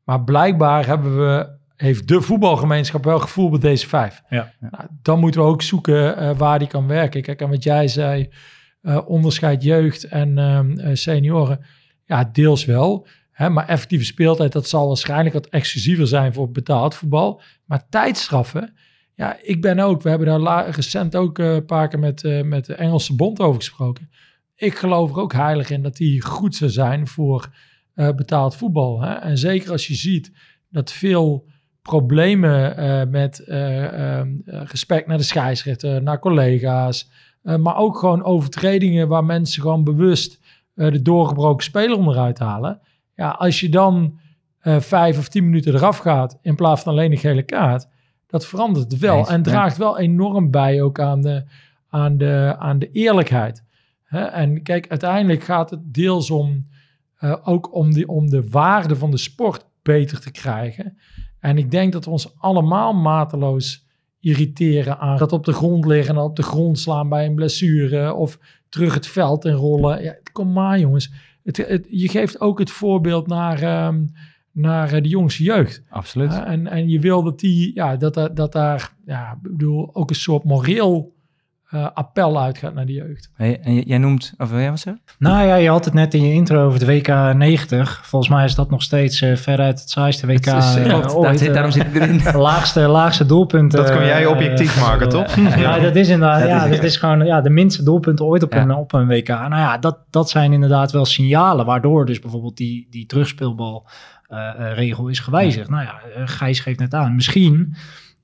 [0.04, 4.22] maar blijkbaar hebben we, heeft de voetbalgemeenschap wel gevoel bij deze vijf.
[4.30, 4.54] Ja.
[4.60, 7.22] Nou, dan moeten we ook zoeken uh, waar die kan werken.
[7.22, 8.30] Kijk, en wat jij zei,
[8.82, 11.66] uh, onderscheid jeugd en uh, senioren,
[12.06, 13.08] ja, deels wel.
[13.42, 17.42] Hè, maar effectieve speeltijd, dat zal waarschijnlijk wat exclusiever zijn voor betaald voetbal.
[17.66, 18.74] Maar tijdstraffen,
[19.16, 22.44] ja, ik ben ook, we hebben daar recent ook uh, een paar keer met, uh,
[22.44, 24.10] met de Engelse bond over gesproken.
[24.56, 27.50] ik geloof er ook heilig in dat die goed zou zijn voor
[27.94, 29.02] eh, betaald voetbal.
[29.02, 29.14] Hè?
[29.14, 30.32] En zeker als je ziet
[30.70, 31.48] dat veel
[31.82, 37.10] problemen eh, met eh, ehm, eh, respect naar de scheidsrechter, naar collega's,
[37.44, 40.40] eh, maar ook gewoon overtredingen waar mensen gewoon bewust
[40.76, 42.80] eh, de doorgebroken speler onderuit halen.
[43.16, 44.20] Ja, als je dan
[44.60, 47.88] eh, vijf of tien minuten eraf gaat in plaats van alleen een gele kaart,
[48.28, 49.44] dat verandert wel Eens, en ja.
[49.44, 51.44] draagt wel enorm bij ook aan de,
[51.90, 53.64] aan de, aan de eerlijkheid.
[54.04, 54.22] Hè?
[54.22, 56.64] En kijk, uiteindelijk gaat het deels om
[57.16, 60.98] eh, ook om, die, om de waarde van de sport beter te krijgen.
[61.40, 63.88] En ik denk dat we ons allemaal mateloos
[64.20, 68.14] irriteren aan dat op de grond liggen en op de grond slaan bij een blessure
[68.14, 70.04] of terug het veld in rollen.
[70.04, 71.12] Ja, kom maar jongens.
[71.44, 74.06] Het, het- je geeft ook het voorbeeld naar, ehm,
[74.52, 75.84] naar eh, de jongste jeugd.
[75.90, 76.32] Absoluut.
[76.32, 79.96] Ja, en, en je wil dat die, ja, dat, daar- dat daar, ja, ik bedoel,
[79.96, 81.14] ook een soort moreel
[81.72, 83.32] eh, appel uitgaat naar de jeugd.
[83.36, 85.02] Hey, en jij noemt, of wil jij wat zeggen?
[85.20, 88.02] Nou ja, je had het net in je intro over de WK 90.
[88.04, 90.90] Volgens mij is dat nog steeds eh, veruit het saaiste WK Het is, eh, eh,
[90.90, 91.24] klopt, ooit.
[91.26, 92.22] daar zit- Eh, daarom zit ik erin.
[92.42, 93.72] laagste, laagste doelpunt.
[93.72, 95.36] Dat kon jij eh, objectief eh, maken, eh, toch?
[95.60, 96.40] Ja, dat is inderdaad.
[96.40, 98.62] Dat ja, is- dat is gewoon ja, de minste doelpunten ooit op, Ja.
[98.62, 99.28] een, op een WK.
[99.28, 103.88] Nou ja, dat, dat zijn inderdaad wel signalen waardoor dus bijvoorbeeld die, die terugspeelbal
[104.28, 105.70] eh, eh, regel is gewijzigd.
[105.70, 107.16] Nou ja, eh, Gijs geeft net aan.
[107.16, 107.76] Misschien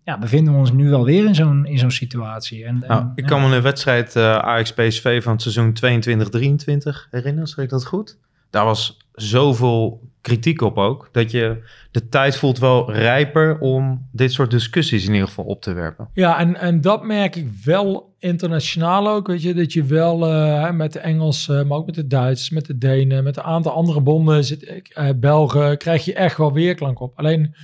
[0.07, 2.65] ja, bevinden we ons nu wel weer in zo'n in zo'n situatie.
[2.65, 7.07] En, Nou, en- ik kan me een wedstrijd eh Ajax PSV van het seizoen 22-23
[7.11, 8.17] herinneren, zeg ik dat goed?
[8.49, 14.31] Daar was zoveel kritiek op ook, dat je de tijd voelt wel rijper om dit
[14.31, 16.09] soort discussies in ieder geval op te werpen.
[16.13, 19.27] Ja, en, en dat merk ik wel internationaal ook.
[19.27, 22.49] Weet je, dat je wel eh, hè, met de Engelsen, maar ook met de Duitsers,
[22.49, 26.53] met de Denen, met een aantal andere bonden, zit, eh, Belgen, krijg je echt wel
[26.53, 27.11] weerklank op.
[27.15, 27.55] Alleen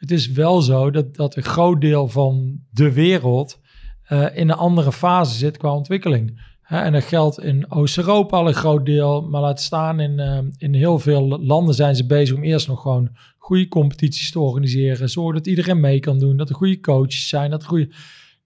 [0.00, 3.60] het is wel zo dat, dat een groot deel van de wereld
[4.02, 6.40] eh, in een andere fase zit qua ontwikkeling.
[6.62, 10.38] Hè, en dat geldt in Oost-Europa al een groot deel, maar laat staan in, eh,
[10.56, 15.08] in heel veel landen zijn ze bezig om eerst nog gewoon goede competities te organiseren.
[15.08, 17.94] Zorgen dat iedereen mee kan doen, dat er goede coaches zijn, dat goede...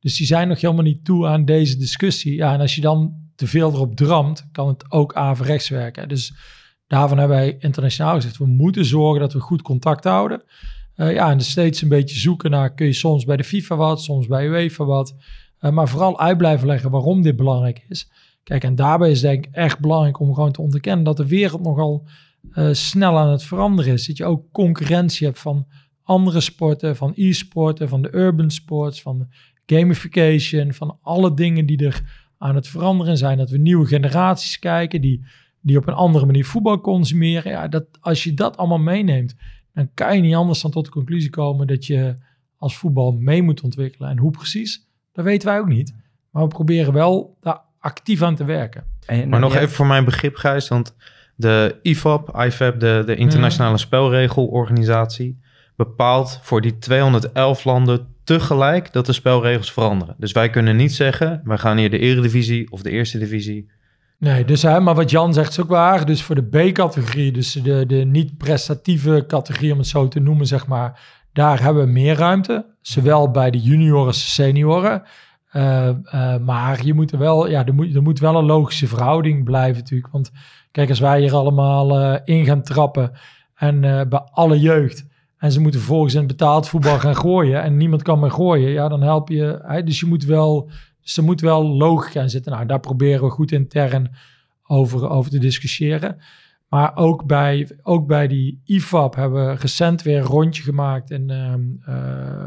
[0.00, 2.34] Dus die zijn nog helemaal niet toe aan deze discussie.
[2.34, 6.08] Ja, en als je dan te veel erop dramt, kan het ook averechts werken.
[6.08, 6.34] Dus
[6.86, 10.42] daarvan hebben wij internationaal gezegd, we moeten zorgen dat we goed contact houden.
[10.94, 13.76] Eh, ja, en dus steeds een beetje zoeken naar, kun je soms bij de FIFA
[13.76, 15.14] wat, soms bij UEFA wat.
[15.59, 18.11] Eh, maar vooral uit blijven leggen waarom dit belangrijk is.
[18.42, 21.62] Kijk, en daarbij is denk ik echt belangrijk om gewoon te onderkennen dat de wereld
[21.62, 22.07] nogal
[22.52, 24.07] eh, snel aan het veranderen is.
[24.07, 25.66] Dat je ook concurrentie hebt van
[26.02, 29.28] andere sporten, van e-sporten, van de urban sports, van
[29.66, 32.02] gamification, van alle dingen die er
[32.38, 33.38] aan het veranderen zijn.
[33.38, 35.24] Dat we nieuwe generaties kijken die,
[35.61, 37.52] die op een andere manier voetbal consumeren.
[37.52, 39.35] Ja, dat, als je dat allemaal meeneemt,
[39.74, 42.16] dan kan je niet anders dan tot de conclusie komen dat je
[42.58, 44.10] als voetbal mee moet ontwikkelen.
[44.10, 45.94] En hoe precies, dat weten wij ook niet.
[46.30, 48.84] Maar we proberen wel daar actief aan te werken.
[49.06, 50.96] En- Maar nog even voor mijn begrip, Gijs, want
[51.37, 55.38] de IFAB, IFAB, de, de Internationale Spelregelorganisatie,
[55.76, 60.14] bepaalt voor die 211 landen tegelijk dat de spelregels veranderen.
[60.18, 63.70] Dus wij kunnen niet zeggen, wij gaan hier de eredivisie of de eerste divisie.
[64.24, 66.06] Nee, dus hè, maar wat Jan zegt is ook waar.
[66.06, 70.66] Dus voor de B-categorie, dus de, de niet-prestatieve categorie, om het zo te noemen, zeg
[70.66, 71.00] maar,
[71.32, 72.66] daar hebben we meer ruimte.
[72.80, 75.02] Zowel bij de junioren als senioren.
[75.50, 78.87] Eh, eh, maar je moet er wel, ja, er moet, er moet wel een logische
[78.87, 80.12] verhouding blijven natuurlijk.
[80.12, 80.30] Want
[80.70, 83.12] kijk, als wij hier allemaal eh, in gaan trappen
[83.54, 85.06] en bij alle jeugd
[85.38, 88.88] en ze moeten vervolgens in betaald voetbal gaan gooien en niemand kan meer gooien, ja,
[88.88, 89.82] dan help je.
[89.84, 90.70] Dus je moet wel,
[91.04, 92.52] dus er moet wel logica zitten.
[92.52, 94.10] Nou, daar proberen we goed intern
[94.66, 96.18] over, over te discussiëren.
[96.68, 101.30] Maar ook bij, ook bij die IFAB hebben we recent weer een rondje gemaakt in,
[101.30, 101.54] eh,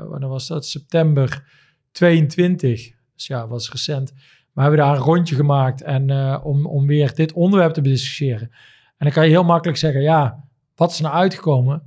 [0.10, 0.66] wanneer was dat?
[0.66, 1.44] September
[1.92, 2.92] 22.
[3.16, 4.14] Dus ja, was recent.
[4.54, 7.82] Maar hebben we daar een rondje gemaakt en, eh, om, om weer dit onderwerp te
[7.82, 8.50] bediscussiëren.
[8.98, 10.44] En dan kan je heel makkelijk zeggen, ja,
[10.76, 11.84] wat is er nou uitgekomen?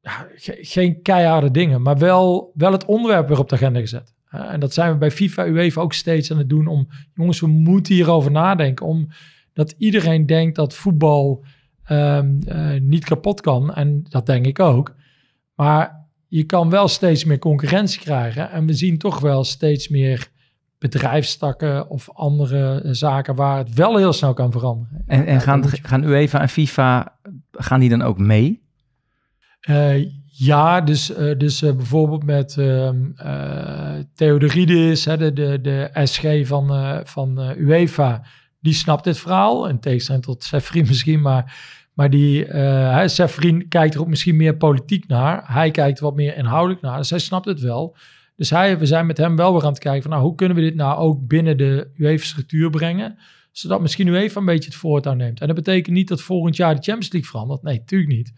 [0.00, 4.14] Ja, ge- geen keiharde dingen, maar wel, wel het onderwerp weer op de agenda gezet.
[4.34, 7.40] Eh, en dat zijn we bij FIFA UEFA ook steeds aan het doen om, jongens,
[7.40, 8.86] we moeten hierover nadenken.
[8.86, 11.44] Omdat iedereen denkt dat voetbal
[11.84, 13.74] ehm, eh, niet kapot kan.
[13.74, 14.94] En dat denk ik ook.
[15.54, 18.50] Maar je kan wel steeds meer concurrentie krijgen.
[18.50, 20.28] En we zien toch wel steeds meer
[20.78, 25.02] bedrijfstakken of andere eh, zaken waar het wel heel snel kan veranderen.
[25.06, 27.18] En, en gaan, gaan UEFA en FIFA,
[27.50, 28.62] gaan die dan ook mee?
[29.60, 29.94] Eh,
[30.36, 36.46] ja, dus, eh, dus eh, bijvoorbeeld met ehm eh, Theodoridis, hè, de, de, de SG
[36.46, 38.24] van, eh, van UEFA,
[38.60, 39.68] die snapt dit verhaal.
[39.68, 41.56] In tegenstelling tot Sefrin misschien, maar,
[41.92, 42.46] maar die,
[43.08, 45.42] Sefrin kijkt er ook misschien meer politiek naar.
[45.52, 47.96] Hij kijkt wat meer inhoudelijk naar, dus hij snapt het wel.
[48.36, 50.56] Dus hij, we zijn met hem wel weer aan het kijken van, nou, hoe kunnen
[50.56, 53.18] we dit nou ook binnen de UEFA-structuur brengen?
[53.52, 55.40] zodat misschien even een beetje het voortouw neemt.
[55.40, 57.62] En dat betekent niet dat volgend jaar de Champions League verandert.
[57.62, 58.32] Nee, natuurlijk niet.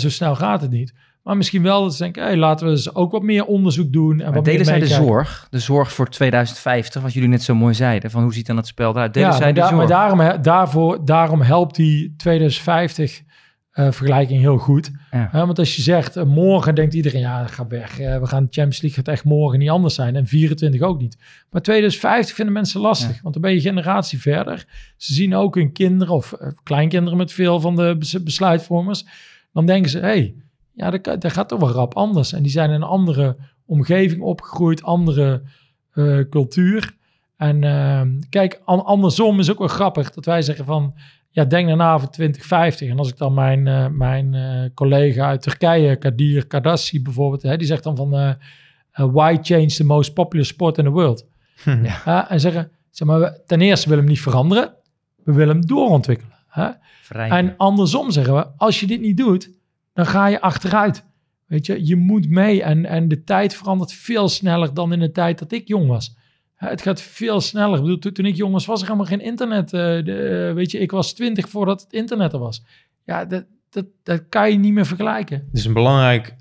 [0.00, 0.94] Zo snel gaat het niet.
[1.22, 4.10] Maar misschien wel dat ze denken, hey, laten we eens ook wat meer onderzoek doen.
[4.18, 7.42] En Maar wat delen meer zij de zorg, de zorg voor 2050, wat jullie net
[7.42, 9.14] zo mooi zeiden, van hoe ziet dan het spel eruit?
[9.14, 10.20] Delen Ja, zij maar, de daar- maar zorg?
[10.20, 13.22] daarom, daarvoor, daarom helpt die 2050
[13.70, 14.90] eh, vergelijking heel goed.
[15.10, 15.28] Ja.
[15.32, 17.98] Want als je zegt, eh, morgen denkt iedereen, ja, ga weg.
[18.00, 20.16] eh, we gaan Champions League, gaat echt morgen niet anders zijn.
[20.16, 21.16] En 24 ook niet.
[21.50, 24.64] Maar 2050 vinden mensen lastig, want dan ben je generatie verder.
[24.96, 29.04] Ze zien ook hun kinderen of kleinkinderen met veel van de bes- besluitvormers.
[29.52, 30.34] Dan denken ze, hé, hey,
[30.72, 32.32] ja, dat, dat gaat toch wel rap anders.
[32.32, 35.42] En die zijn in een andere omgeving opgegroeid, andere
[35.92, 36.96] eh, cultuur.
[37.36, 40.94] En ehm, kijk, an- andersom is ook wel grappig dat wij zeggen van,
[41.30, 42.88] ja, denk daarna voor 2050.
[42.88, 47.56] En als ik dan mijn, eh, mijn eh, collega uit Turkije, Kadir Kardassi bijvoorbeeld, hè,
[47.56, 48.36] die zegt dan van,
[48.92, 51.26] why change the most popular sport in the world?
[52.04, 54.74] Ja, en zeggen, zeg maar, ten eerste willen we hem niet veranderen,
[55.24, 56.34] we willen hem doorontwikkelen.
[56.48, 56.68] Hè?
[57.30, 59.50] En andersom zeggen we, als je dit niet doet,
[60.00, 61.04] dan ga je achteruit.
[61.46, 65.10] Weet je, je moet mee en, en de tijd verandert veel sneller dan in de
[65.10, 66.16] tijd dat ik jong was.
[66.54, 67.76] Het gaat veel sneller.
[67.76, 69.72] Ik bedoel, toen, toen ik jong was, was er helemaal geen internet.
[69.72, 72.64] eh, de, eh, weet je, ik was twintig voordat het internet er was.
[73.04, 75.48] Ja, dat, dat, dat kan je niet meer vergelijken.
[75.52, 76.34] Dus een belangrijk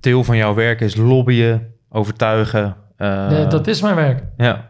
[0.00, 2.76] deel van jouw werk is lobbyen, overtuigen.
[2.98, 4.22] Eh, Nee, dat is mijn werk.
[4.36, 4.68] Ja.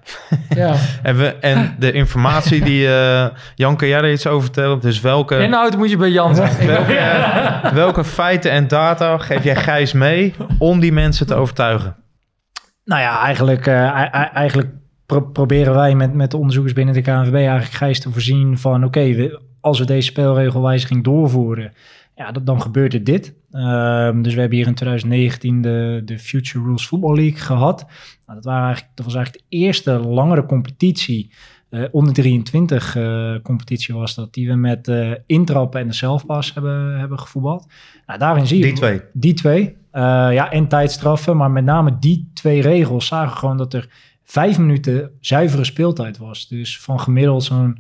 [0.55, 0.75] Ja.
[1.03, 2.89] En, we, en de informatie die...
[2.89, 4.81] eh, Jan, kan jij er iets over vertellen?
[4.81, 6.67] Dus welke, Inhoud moet je bij Jan zijn.
[6.67, 11.97] welke, welke feiten en data geef jij Gijs mee om die mensen te overtuigen?
[12.85, 14.69] Nou ja, eigenlijk, eh, ei- ei- eigenlijk
[15.07, 18.85] pro- proberen wij met, met de onderzoekers binnen de KNVB eigenlijk Gijs te voorzien van...
[18.85, 21.73] oké, we- als we deze spelregelwijziging doorvoeren,
[22.19, 23.35] ja, dat, dan gebeurt er dit.
[23.51, 27.87] Ehm, dus we hebben hier in 2019 de, de Future Rules Football League gehad.
[28.27, 31.33] Nou, dat, waren eigenlijk, dat was eigenlijk de eerste langere competitie...
[31.71, 36.55] eh, onder 23 eh, competitie was dat, die we met eh intrappen en de zelfpas
[36.55, 37.67] hebben, hebben gevoetbald.
[38.07, 38.65] Nou, daarin zie je...
[38.65, 39.01] Die twee.
[39.13, 39.77] Die twee.
[39.93, 41.37] Ja, en tijdstraffen.
[41.37, 43.89] Maar met name die twee regels zagen we gewoon dat er
[44.25, 46.49] vijf minuten zuivere speeltijd was.
[46.49, 47.79] Dus van gemiddeld zo'n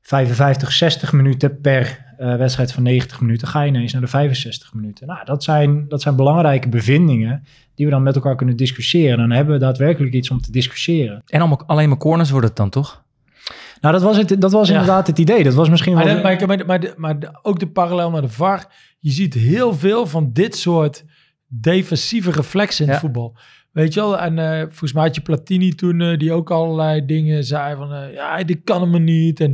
[0.00, 4.74] 55, 60 minuten per eh, wedstrijd van 90 minuten ga je ineens naar de 65
[4.74, 5.06] minuten.
[5.06, 7.44] Nou, dat zijn, dat zijn belangrijke bevindingen
[7.74, 9.18] die we dan met elkaar kunnen discussiëren.
[9.18, 11.22] Dan hebben we daadwerkelijk iets om te discussiëren.
[11.26, 13.04] En allemaal, alleen maar corners worden het dan, toch?
[13.80, 14.72] Nou, dat was, het, dat was Ja.
[14.74, 15.42] inderdaad het idee.
[15.44, 16.04] Dat was misschien wel...
[16.04, 18.66] Maar, de- maar, maar, maar, de- maar de- ook de parallel naar de VAR.
[19.00, 21.04] Je ziet heel veel van dit soort
[21.46, 23.36] defensieve reflexen in het voetbal.
[23.72, 24.18] Weet je wel?
[24.18, 28.10] En eh, volgens mij had je Platini toen, eh, die ook allerlei dingen zei van...
[28.12, 29.40] ja, dit kan hem niet.
[29.40, 29.50] En,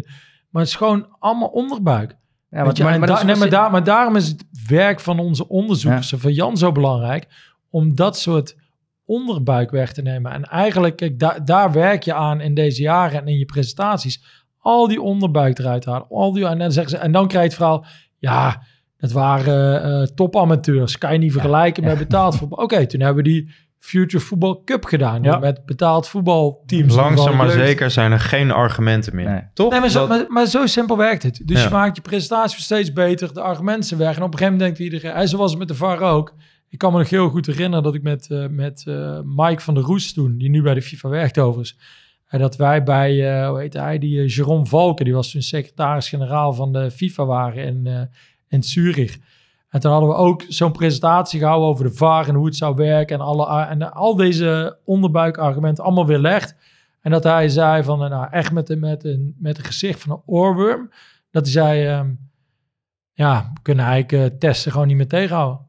[0.50, 2.16] maar het is gewoon allemaal onderbuik.
[2.50, 2.72] Ja, je?
[2.72, 6.72] Da- nee, maar, daar, maar daarom is het werk van onze onderzoekers, van Jan, zo
[6.72, 7.26] belangrijk.
[7.70, 8.56] Om dat soort
[9.04, 10.32] onderbuik weg te nemen.
[10.32, 14.22] En eigenlijk, kijk, daar daar werk je aan in deze jaren en in je presentaties.
[14.58, 16.08] Al die onderbuik eruit halen.
[16.08, 17.84] Al die, en, dan zeggen ze, en dan krijg je het verhaal,
[18.18, 18.62] ja,
[18.96, 20.98] dat waren eh, topamateurs.
[20.98, 22.64] Kan je niet vergelijken met betaald voetbal.
[22.64, 25.22] Oké, toen hebben we die Future Football Cup gedaan.
[25.22, 25.38] Ja.
[25.38, 26.94] Met betaald voetbalteams.
[26.94, 29.28] Langzaam maar zeker zijn er geen argumenten meer.
[29.30, 29.42] Nee.
[29.54, 29.70] Toch?
[29.70, 31.40] Nee, maar zo, Dat- maar, maar zo simpel werkt het.
[31.44, 31.64] Dus Ja.
[31.64, 34.16] je maakt je presentatie steeds beter, de argumenten zijn weg.
[34.16, 36.34] En op een gegeven moment denkt iedereen, en zo was het met de VAR ook.
[36.68, 39.74] Ik kan me nog heel goed herinneren dat ik met, eh, met eh, Mike van
[39.74, 41.78] der Roes toen, die nu bij de FIFA werkt overigens.
[42.28, 45.42] En dat wij bij, eh hoe heet hij, die uh, Jerome Valken, die was toen
[45.42, 48.00] secretaris-generaal van de FIFA waren in, eh,
[48.48, 49.18] in Zurich.
[49.68, 52.74] En toen hadden we ook zo'n presentatie gehouden over de VAR en hoe het zou
[52.74, 53.18] werken.
[53.18, 56.54] En, alle, en al deze onderbuikargumenten allemaal weer legt.
[57.00, 60.22] En dat hij zei van, nou echt met, een- met, met een gezicht van een
[60.26, 60.90] oorworm.
[61.30, 62.10] Dat hij zei, ehm,
[63.12, 65.66] ja, kunnen eigenlijk eh, testen gewoon niet meer tegenhouden.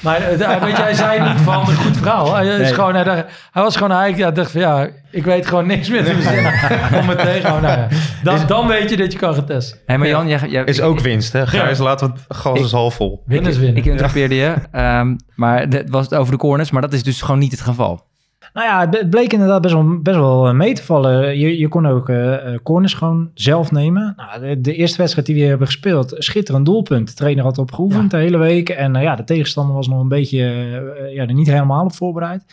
[0.00, 2.34] Maar eh, weet je, hij zei niet van een goed verhaal.
[2.34, 5.46] Hij, is gewoon, hij, dacht, hij was gewoon eigenlijk, ja, dacht van ja, ik weet
[5.46, 6.52] gewoon niks meer te verzinnen
[7.00, 7.70] om het tegenhouden.
[7.70, 7.88] Nou, ja,
[8.22, 9.78] dan, dan weet je dat je kan gaan testen.
[9.86, 11.46] Hé, maar Jan, jij, jij, is ook winst, hè?
[11.46, 13.22] Gijs, laten we het gas is half vol.
[13.26, 13.82] Winnen is ik, winnen.
[13.82, 17.22] ik interrupeerde je, ehm, maar dat was het over de corners, maar dat is dus
[17.22, 18.05] gewoon niet het geval.
[18.56, 21.38] Nou ja, het ble- het bleek inderdaad best wel, best wel eh, mee te vallen.
[21.38, 24.14] Je, je kon ook eh, corners gewoon zelf nemen.
[24.16, 27.08] Nou, de, de eerste wedstrijd die we hebben gespeeld, schitterend doelpunt.
[27.08, 28.68] De trainer had op geoefend de hele week.
[28.68, 30.38] En ja, de tegenstander was nog een beetje
[31.12, 32.44] ja, er niet helemaal op voorbereid.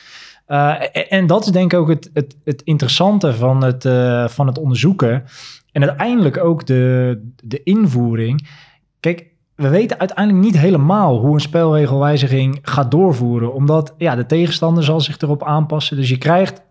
[0.47, 3.87] En, en dat is denk ik ook het, het, het interessante van het,
[4.31, 5.23] van het onderzoeken.
[5.71, 8.47] En uiteindelijk ook de, de invoering.
[8.99, 13.53] Kijk, we weten uiteindelijk niet helemaal hoe een spelregelwijziging gaat doorvoeren.
[13.53, 15.97] Omdat ja, de tegenstander zal zich erop aanpassen.
[15.97, 16.61] Dus je krijgt,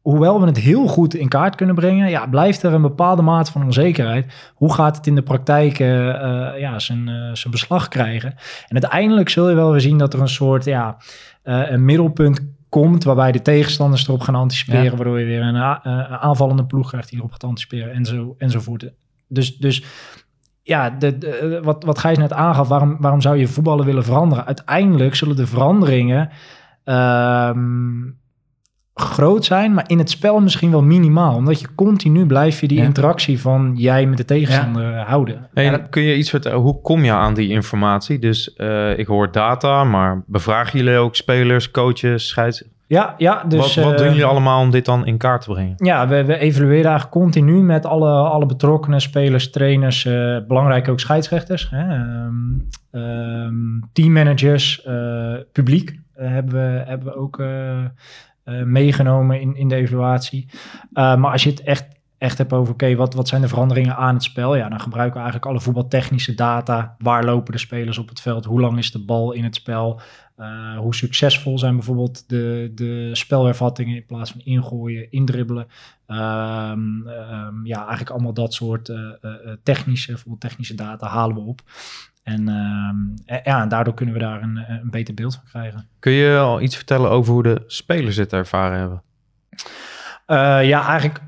[0.00, 3.52] hoewel we het heel goed in kaart kunnen brengen, ja, blijft er een bepaalde mate
[3.52, 4.52] van onzekerheid.
[4.54, 8.30] Hoe gaat het in de praktijk eh, eh, ja, zijn, eh, zijn beslag krijgen?
[8.68, 10.96] En uiteindelijk zul je wel weer zien dat er een soort ja,
[11.42, 14.90] een middelpunt komt, waarbij de tegenstanders erop gaan anticiperen, Ja.
[14.90, 15.56] waardoor je weer een,
[16.20, 18.90] aanvallende ploeg krijgt die erop gaat anticiperen en zo, enzovoort.
[19.28, 19.82] Dus, dus
[20.70, 24.46] ja, de, de- wat, wat Gijs net aangaf, waarom, waarom zou je voetballen willen veranderen?
[24.46, 26.30] Uiteindelijk zullen de veranderingen
[26.84, 28.08] ehm,
[28.94, 31.34] groot zijn, maar in het spel misschien wel minimaal.
[31.34, 32.84] Omdat je continu blijf je die Ja.
[32.84, 35.48] interactie van jij met de tegenstander houden.
[35.54, 36.58] Hey, Ja, dat- Kun je iets vertellen?
[36.58, 38.18] Hoe kom je aan die informatie?
[38.18, 42.64] Dus eh, ik hoor data, maar bevragen jullie ook spelers, coaches, scheids?
[42.90, 43.74] Ja, ja dus...
[43.74, 45.74] wat wat doen eh, jullie allemaal om dit dan in kaart te brengen?
[45.76, 51.00] Ja, we, we evalueren eigenlijk continu met alle, alle betrokkenen, spelers, trainers, eh, belangrijk ook
[51.00, 52.06] scheidsrechters, hè,
[52.90, 57.42] ehm, teammanagers, eh, publiek hebben, we, hebben we ook
[58.64, 60.48] meegenomen in, in de evaluatie.
[60.92, 61.86] Maar als je het echt,
[62.20, 64.56] echt hebt over, oké, wat, wat zijn de veranderingen aan het spel?
[64.56, 66.96] Ja, dan gebruiken we eigenlijk alle voetbaltechnische data.
[66.98, 68.44] Waar lopen de spelers op het veld?
[68.44, 70.00] Hoe lang is de bal in het spel?
[70.38, 75.66] Uh, hoe succesvol zijn bijvoorbeeld de, de spelhervattingen in plaats van ingooien, indribbelen.
[76.06, 76.16] Um,
[77.06, 81.60] um, ja, eigenlijk allemaal dat soort uh, uh, technische, voetbaltechnische data halen we op.
[82.22, 85.88] En, um, ja, en daardoor kunnen we daar een, een beter beeld van krijgen.
[85.98, 89.02] Kun je al iets vertellen over hoe de spelers het ervaren hebben?
[90.26, 91.20] Uh, ja, eigenlijk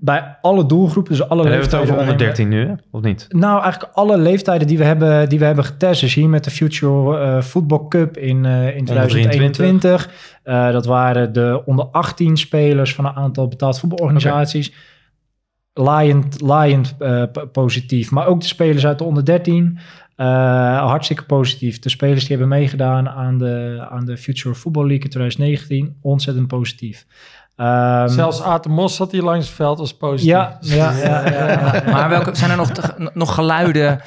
[0.00, 1.78] bij alle doelgroepen, dus alle en leeftijden.
[1.78, 3.26] Hebben we het over onder 13 nu, of niet?
[3.28, 6.00] Nou, eigenlijk alle leeftijden die we hebben, die we hebben getest.
[6.00, 10.10] Dus hier met de Future uh, Football Cup in, uh, in 2021.
[10.44, 14.68] Uh, dat waren de onder 18 spelers van een aantal betaald voetbalorganisaties.
[14.68, 14.86] Okay.
[16.38, 16.84] Lion,
[17.52, 19.78] positief, maar ook de spelers uit de onder 13.
[20.20, 20.26] Uh,
[20.86, 21.78] hartstikke positief.
[21.78, 26.48] De spelers die hebben meegedaan aan de, aan de Future Football League in 2019, ontzettend
[26.48, 27.06] positief.
[27.60, 30.30] Um, Zelfs Aten Mos zat hier langs het veld als positief.
[30.30, 31.82] Ja, ja, ja, ja, ja.
[31.90, 34.00] Maar welke, zijn er nog, te, nog geluiden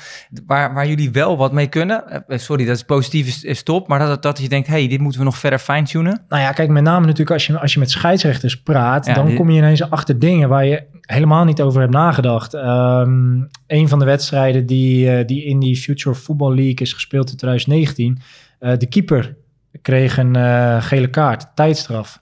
[0.46, 2.24] waar, waar jullie wel wat mee kunnen?
[2.28, 5.20] Sorry, dat is positief is, is top, maar dat, dat je denkt, hey, dit moeten
[5.20, 6.22] we nog verder fine-tunen?
[6.28, 9.26] Nou ja, kijk, met name natuurlijk als je, als je met scheidsrechters praat, ja, dan
[9.26, 9.36] die...
[9.36, 12.54] kom je ineens achter dingen waar je helemaal niet over hebt nagedacht.
[12.54, 17.32] Um, een van de wedstrijden die, uh, die in die Future Football League is gespeeld
[17.32, 18.22] in 2019,
[18.60, 19.36] uh, de keeper
[19.82, 22.20] kreeg een uh, gele kaart, tijdstraf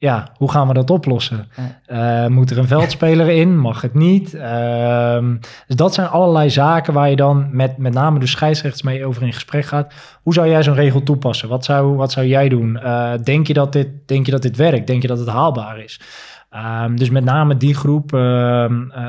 [0.00, 1.48] ja, hoe gaan we dat oplossen?
[1.88, 3.58] Uh, moet er een veldspeler in?
[3.58, 4.34] Mag het niet?
[4.34, 5.18] Uh,
[5.66, 9.22] dus dat zijn allerlei zaken waar je dan met, met name de scheidsrechters mee over
[9.22, 9.92] in gesprek gaat.
[10.22, 11.48] Hoe zou jij zo'n regel toepassen?
[11.48, 12.78] Wat zou, wat zou jij doen?
[12.82, 14.86] Uh, denk, je dat dit, denk je dat dit werkt?
[14.86, 16.00] Denk je dat het haalbaar is?
[16.56, 18.68] Um, dus met name die groep uh, uh,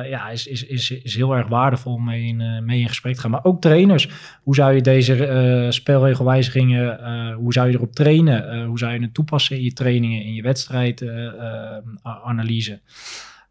[0.09, 3.15] ja, is, is, is, is heel erg waardevol om mee in, uh, mee in gesprek
[3.15, 3.31] te gaan.
[3.31, 4.09] Maar ook trainers.
[4.43, 8.65] Hoe zou je deze uh, spelregelwijzigingen, hoe zou je erop trainen?
[8.65, 12.79] Hoe zou je het toepassen in je trainingen, in je wedstrijdanalyse?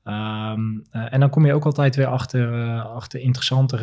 [0.05, 3.77] Um, en dan kom je ook altijd weer achter, achter interessante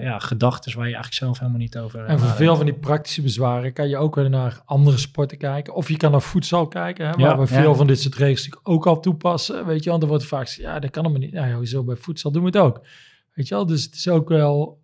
[0.00, 3.22] ja, gedachten waar je eigenlijk zelf helemaal niet over En voor veel van die praktische
[3.22, 5.74] bezwaren kan je ook weer naar andere sporten kijken.
[5.74, 7.74] Of je kan naar voedsel kijken, hè, waar Ja, we veel ja.
[7.76, 9.66] van dit soort regels natuurlijk ook al toepassen.
[9.66, 11.34] Weet je, want er wordt vaak gezegd, ja, dat kan helemaal niet.
[11.34, 12.86] Nou, ja, hoezo bij voedsel doen we het ook.
[13.34, 14.82] Weet je wel, dus het is ook wel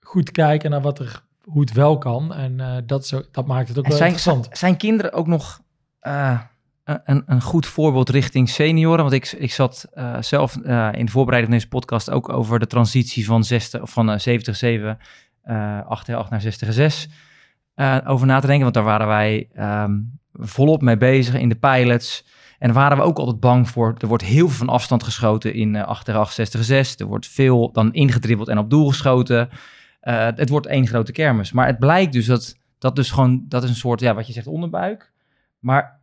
[0.00, 2.34] goed kijken naar wat er, hoe het wel kan.
[2.34, 4.58] En uh, dat, ook, dat maakt het ook En wel zijn, interessant.
[4.58, 5.60] zijn kinderen ook nog
[6.02, 6.40] uh,
[7.04, 9.00] een, een goed voorbeeld richting senioren?
[9.00, 12.58] Want ik, ik zat uh, zelf uh, in de voorbereiding van deze podcast ook over
[12.58, 14.98] de transitie van, 60, van uh, 70 7
[15.44, 17.08] uh, 8 8 naar 60 6
[17.76, 18.62] uh, over na te denken.
[18.62, 22.26] Want daar waren wij um, volop mee bezig in de pilots.
[22.58, 23.94] En waren we ook altijd bang voor.
[23.98, 27.26] Er wordt heel veel van afstand geschoten in uh, 8 8 60 6 Er wordt
[27.26, 29.48] veel dan ingedribbeld en op doel geschoten.
[30.00, 31.52] Het wordt één grote kermis.
[31.52, 34.32] Maar het blijkt dus dat dat dus gewoon, dat is een soort, ja, wat je
[34.32, 35.12] zegt, onderbuik.
[35.58, 35.99] Maar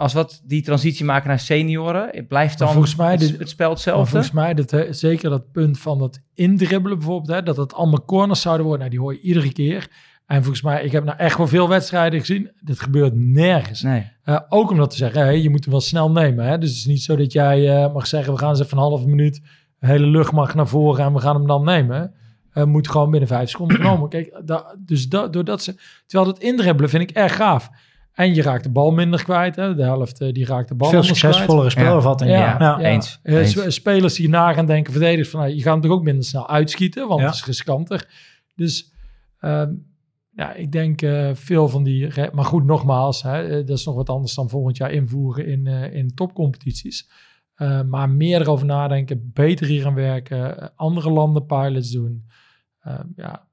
[0.00, 3.48] als wat die transitie maken naar senioren, blijft dan Maar volgens mij het, dit- het
[3.48, 4.10] spel hetzelfde.
[4.10, 8.04] volgens mij, dat, hè, zeker dat punt van dat indribbelen bijvoorbeeld, hè, dat het allemaal
[8.04, 9.88] corners zouden worden, nou, die hoor je iedere keer.
[10.26, 13.82] En volgens mij, ik heb nou echt wel veel wedstrijden gezien, dat gebeurt nergens.
[13.82, 14.06] Nee.
[14.24, 16.44] Uh, ook om dat te zeggen, je moet hem wel snel nemen.
[16.44, 16.58] Hè?
[16.58, 18.82] Dus het is niet zo dat jij uh, mag zeggen, we gaan eens even een
[18.82, 19.40] halve minuut,
[19.78, 22.14] de hele lucht mag naar voren en we gaan hem dan nemen.
[22.54, 24.08] Uh, moet gewoon binnen vijf seconden genomen.
[24.08, 25.74] Kijk, da, dus da, doordat ze,
[26.06, 27.70] terwijl dat indribbelen vind ik erg gaaf.
[28.12, 29.56] En je raakt de bal minder kwijt.
[29.56, 29.74] Hè?
[29.74, 32.30] De helft uh, die raakt de bal Veel succesvollere spelervatting.
[32.30, 32.56] Ja, Ja.
[32.58, 32.88] ja, Ja.
[32.88, 33.50] eens, eens.
[33.50, 36.48] sp- Spelers die na gaan denken, verdedigers van, nou, je gaat natuurlijk ook minder snel
[36.48, 37.26] uitschieten, want Ja.
[37.26, 38.08] het is riskanter.
[38.54, 38.92] Dus
[39.38, 39.72] ehm,
[40.30, 42.08] ja, ik denk eh, veel van die...
[42.32, 45.66] Maar goed, nogmaals, hè, eh, dat is nog wat anders dan volgend jaar invoeren in,
[45.66, 47.10] eh, in topcompetities.
[47.54, 52.24] Eh, maar meer erover nadenken, beter hier aan werken, eh, andere landen pilots doen.
[52.80, 53.46] Eh, ja,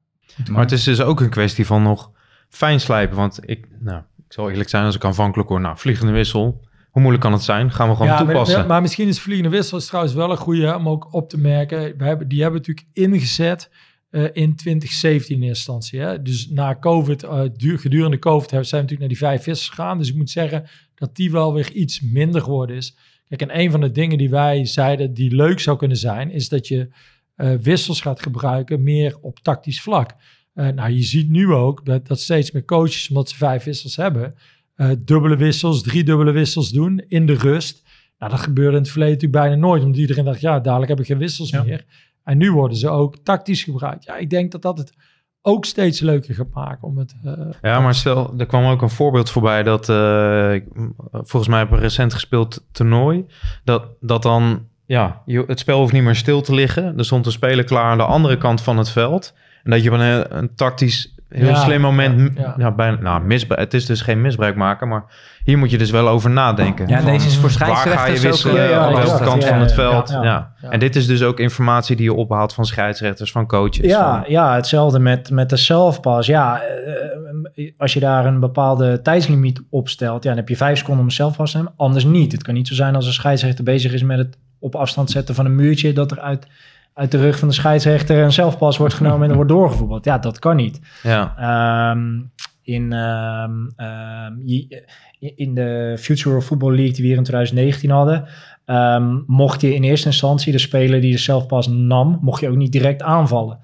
[0.51, 2.11] Maar het is dus ook een kwestie van nog
[2.49, 3.17] fijn slijpen.
[3.17, 6.65] Want ik, nou, ik zal eerlijk zijn als ik aanvankelijk hoor, nou, vliegende wissel.
[6.91, 7.71] Hoe moeilijk kan het zijn?
[7.71, 8.57] Gaan we gewoon ja, toepassen.
[8.57, 11.37] Maar, maar misschien is vliegende wissel is trouwens wel een goede om ook op te
[11.37, 11.97] merken.
[11.97, 13.69] We hebben, die hebben natuurlijk ingezet
[14.09, 15.99] eh, in 2017 in eerste instantie.
[15.99, 16.21] Hè?
[16.21, 19.69] Dus na COVID, eh, duur, gedurende COVID, hebben- zijn we natuurlijk naar die vijf vissers
[19.69, 19.97] gegaan.
[19.97, 22.97] Dus ik moet zeggen dat die wel weer iets minder geworden is.
[23.27, 26.49] Kijk, en een van de dingen die wij zeiden die leuk zou kunnen zijn, is
[26.49, 26.89] dat je
[27.35, 30.13] eh, wissels gaat gebruiken meer op tactisch vlak.
[30.57, 33.95] Eh, nou, je ziet nu ook dat, dat steeds meer coaches, omdat ze vijf wissels
[33.95, 34.35] hebben,
[34.75, 37.83] eh, dubbele wissels, drie dubbele wissels doen in de rust.
[38.19, 40.99] Nou, dat gebeurde in het verleden natuurlijk bijna nooit, omdat iedereen dacht, ja, dadelijk heb
[40.99, 41.63] ik geen wissels Ja.
[41.63, 41.85] meer.
[42.23, 44.03] En nu worden ze ook tactisch gebruikt.
[44.03, 44.93] Ja, ik denk dat dat het
[45.41, 47.15] ook steeds leuker gaat maken om het...
[47.23, 49.85] eh, Ja, maar stel, er kwam ook een voorbeeld voorbij dat,
[51.11, 53.25] volgens mij heb een recent gespeeld toernooi,
[53.63, 56.97] dat, dat dan, ja, het spel hoeft niet meer stil te liggen.
[56.97, 59.33] Er stond een speler klaar aan de andere kant van het veld.
[59.67, 62.53] En dat je op een, een tactisch heel Ja, slim moment, ja, ja.
[62.57, 65.03] ja, bijna, nou, misbruik, het is dus geen misbruik maken, maar
[65.43, 66.87] hier moet je dus wel over nadenken.
[66.87, 68.69] Ja, Van, deze is voor Waar ga je scheidsrechters wisselen?
[68.69, 70.09] Ja, op welke kant van het veld?
[70.09, 70.51] ja.
[70.61, 73.85] En dit is dus ook informatie die je ophaalt van scheidsrechters, van coaches.
[73.85, 76.27] Ja, van- ja, hetzelfde met, met de selfpass.
[76.27, 76.61] Ja,
[77.55, 81.01] eh, als je daar een bepaalde tijdslimiet op stelt, ja, dan heb je vijf seconden
[81.01, 81.73] om een selfpass te nemen.
[81.77, 82.31] Anders niet.
[82.31, 85.35] Het kan niet zo zijn als een scheidsrechter bezig is met het op afstand zetten
[85.35, 86.47] van een muurtje, dat er uit,
[86.97, 90.05] uit de rug van de scheidsrechter een selfpass wordt genomen en er wordt doorgevoetbald.
[90.05, 90.79] Ja, dat kan niet.
[91.03, 91.33] ja.
[91.37, 92.21] Ehm,
[92.61, 94.33] in, ehm, ehm,
[95.19, 98.27] in de Future of Football League die we hier in 2019 hadden,
[99.27, 102.71] mocht je in eerste instantie de speler die de selfpass nam, mocht je ook niet
[102.71, 103.59] direct aanvallen.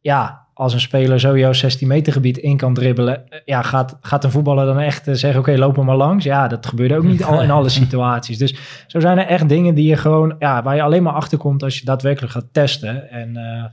[0.00, 3.98] Ja, als een speler zo jouw 16 meter gebied in kan dribbelen, eh, ja, gaat,
[4.00, 6.24] gaat een voetballer dan echt eh, zeggen, oké, loop hem maar langs?
[6.24, 8.38] Ja, dat gebeurde ook niet al in alle situaties.
[8.38, 8.54] Dus
[8.86, 11.62] zo zijn er echt dingen die je gewoon, ja, waar je alleen maar achter komt
[11.62, 13.10] als je daadwerkelijk gaat testen.
[13.10, 13.64] En eh,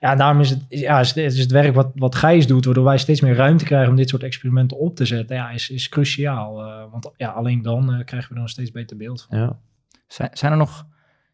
[0.00, 2.84] ja, daarom is het, ja, is het, is het werk wat, wat Gijs doet, waardoor
[2.84, 5.88] wij steeds meer ruimte krijgen om dit soort experimenten op te zetten, ja, is, is
[5.88, 6.62] cruciaal.
[6.62, 9.38] Eh, want ja, alleen dan krijgen we er een steeds beter beeld van.
[9.38, 9.58] ja.
[10.06, 10.86] Zijn, zijn er nog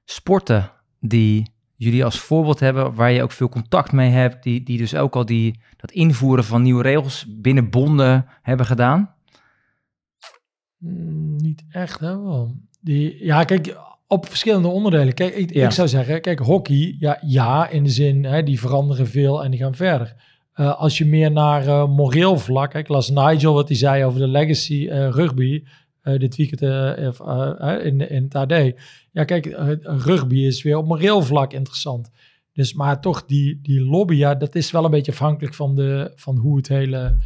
[0.05, 0.71] sporten
[1.01, 4.95] die jullie als voorbeeld hebben, waar je ook veel contact mee hebt, die, die dus
[4.95, 9.15] ook al die, dat invoeren van nieuwe regels binnen bonden hebben gedaan?
[10.79, 12.23] Mm, niet echt, hè?
[12.23, 12.55] Wel.
[12.81, 15.15] Die, ja, kijk, op verschillende onderdelen.
[15.15, 15.65] Kijk, ik, Ja.
[15.65, 19.51] ik zou zeggen, kijk, hockey, ja, ja in de zin, hè, die veranderen veel en
[19.51, 20.15] die gaan verder.
[20.53, 24.05] Eh, als je meer naar eh, moreel vlak, hè, ik las Nigel wat hij zei
[24.05, 25.65] over de legacy eh, rugby,
[26.03, 26.61] dit weekend
[27.83, 28.73] in, in het AD.
[29.17, 32.11] Ja, kijk, eh, rugby is weer op moreel vlak interessant.
[32.53, 36.13] Dus, maar toch, die, die lobby, ja, dat is wel een beetje afhankelijk van, de,
[36.15, 37.17] van hoe het hele,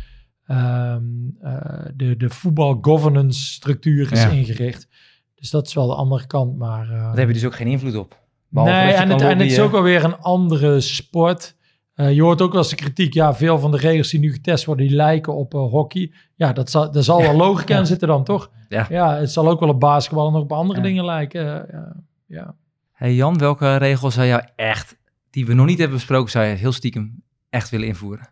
[0.47, 1.03] ehm,
[1.41, 4.29] eh, de, de voetbal governance structuur is Ja.
[4.31, 4.89] ingericht.
[5.35, 6.85] Dus dat is wel de andere kant, maar...
[6.91, 8.19] eh, Daar heb je dus ook geen invloed op.
[8.49, 11.57] Nee, en het, en het is ook alweer een andere sport.
[12.01, 14.33] Eh, je hoort ook wel eens de kritiek, ja, veel van de regels die nu
[14.33, 16.13] getest worden, die lijken op eh, hockey.
[16.35, 18.51] Ja, dat zal, daar zal wel logica in zitten dan, toch?
[18.69, 19.17] Ja.
[19.17, 20.85] het zal ook wel op basketbal en ook op andere Ja.
[20.87, 21.69] dingen lijken.
[21.69, 21.97] eh, ja,
[22.27, 22.55] ja.
[22.93, 24.97] Hey Jan, welke regels zou jou echt,
[25.31, 28.29] die we nog niet hebben besproken, zou je heel stiekem echt willen invoeren?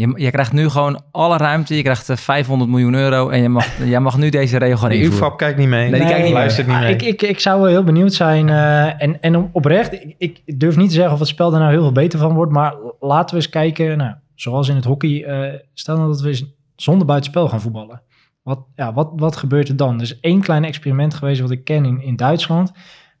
[0.00, 3.48] Je, je krijgt nu gewoon alle ruimte, je krijgt eh, 500 miljoen euro en je
[3.48, 5.18] mag, jij mag nu deze regel gaan De invoeren.
[5.26, 5.90] UFAP kijkt niet mee.
[5.90, 6.32] Nee, die kijkt niet mee.
[6.32, 6.92] luistert niet Ah, mee.
[6.92, 8.48] Ik, ik, ik zou wel heel benieuwd zijn.
[8.48, 11.70] eh, en, en oprecht, ik, ik durf niet te zeggen of het spel er nou
[11.70, 12.52] heel veel beter van wordt.
[12.52, 13.96] Maar laten we eens kijken.
[13.98, 15.24] Nou, zoals in het hockey.
[15.24, 16.44] eh, stel nou dat we eens
[16.76, 18.02] zonder buitenspel gaan voetballen.
[18.42, 19.94] Wat, ja, wat, wat gebeurt er dan?
[19.96, 22.72] Er is één klein experiment geweest wat ik ken in, in Duitsland.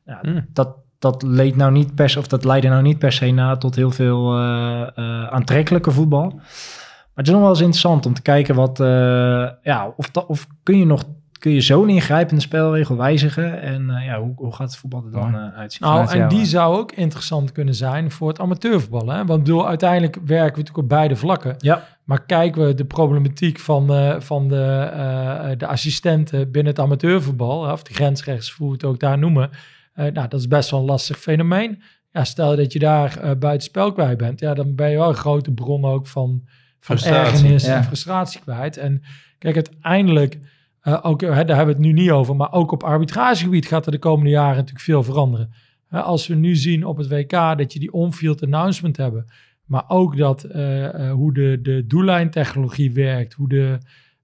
[0.04, 0.46] Ja, Hmm.
[0.52, 3.56] dat, dat, leed nou niet per se, of dat leidde nou niet per se na
[3.56, 6.32] tot heel veel eh, eh, aantrekkelijke voetbal.
[6.34, 10.26] Maar het is nog wel eens interessant om te kijken wat, eh, ja, of, dat,
[10.26, 11.04] of kun je nog
[11.38, 15.36] kun je zo'n ingrijpende spelregel wijzigen en ja, hoe, hoe gaat het voetbal er dan
[15.36, 15.88] uitzien?
[15.88, 19.08] Nou, en die zou ook interessant kunnen zijn voor het amateurvoetbal.
[19.08, 19.24] Hè?
[19.24, 21.54] Want bedoel, uiteindelijk werken we natuurlijk op beide vlakken.
[21.58, 21.82] Ja.
[22.10, 27.72] Maar kijken we de problematiek van, eh, van de, eh, de assistenten binnen het amateurvoetbal,
[27.72, 29.50] of de grensrechts, hoe we het ook daar noemen.
[30.06, 31.82] Eh, nou, dat is best wel een lastig fenomeen.
[32.12, 35.08] Ja, stel dat je daar eh buiten spel kwijt bent, ja, dan ben je wel
[35.08, 36.42] een grote bron ook van,
[36.80, 37.32] van Frustratie.
[37.32, 37.76] ergernis Ja.
[37.76, 38.76] en frustratie kwijt.
[38.76, 39.02] En
[39.38, 40.38] kijk, uiteindelijk,
[40.80, 43.86] eh, ook, hè, daar hebben we het nu niet over, maar ook op arbitragegebied gaat
[43.86, 45.52] er de komende jaren natuurlijk veel veranderen.
[45.88, 49.26] Hè, als we nu zien op het WK dat je die on-field announcement hebben,
[49.64, 53.78] maar ook dat eh, eh, hoe de, de doellijntechnologie werkt, hoe de,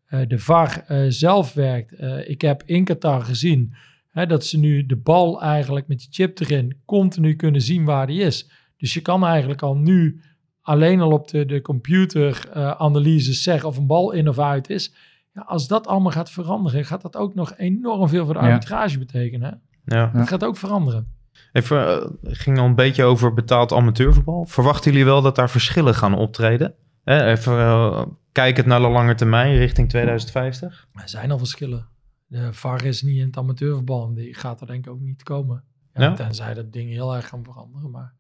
[0.07, 1.93] eh, de VAR eh, zelf werkt.
[1.93, 3.75] Eh, ik heb in Qatar gezien
[4.17, 8.07] hè, dat ze nu de bal eigenlijk met die chip erin continu kunnen zien waar
[8.07, 8.51] die is.
[8.77, 10.21] Dus je kan eigenlijk al nu
[10.63, 14.95] alleen al op de, de computeranalyse zeggen of een bal in of uit is.
[15.35, 18.47] Ja, als dat allemaal gaat veranderen, gaat dat ook nog enorm veel voor de Ja.
[18.47, 19.61] arbitrage betekenen.
[19.85, 19.97] Hè?
[19.97, 20.11] Ja.
[20.15, 21.15] Dat gaat ook veranderen.
[21.53, 24.45] Even, eh, ging al een beetje over betaald amateurvoetbal.
[24.45, 26.75] Verwachten jullie wel dat daar verschillen gaan optreden?
[27.05, 28.03] Hè, even eh,
[28.33, 30.87] kijkend naar de lange termijn richting 2050.
[30.95, 31.87] Er zijn al verschillen.
[32.27, 35.23] De VAR is niet in het amateurvoetbal en die gaat er denk ik ook niet
[35.23, 35.65] komen.
[35.95, 36.15] Ja, Ja?
[36.15, 37.91] Tenzij dat dingen heel erg gaan veranderen.
[37.91, 38.15] Maar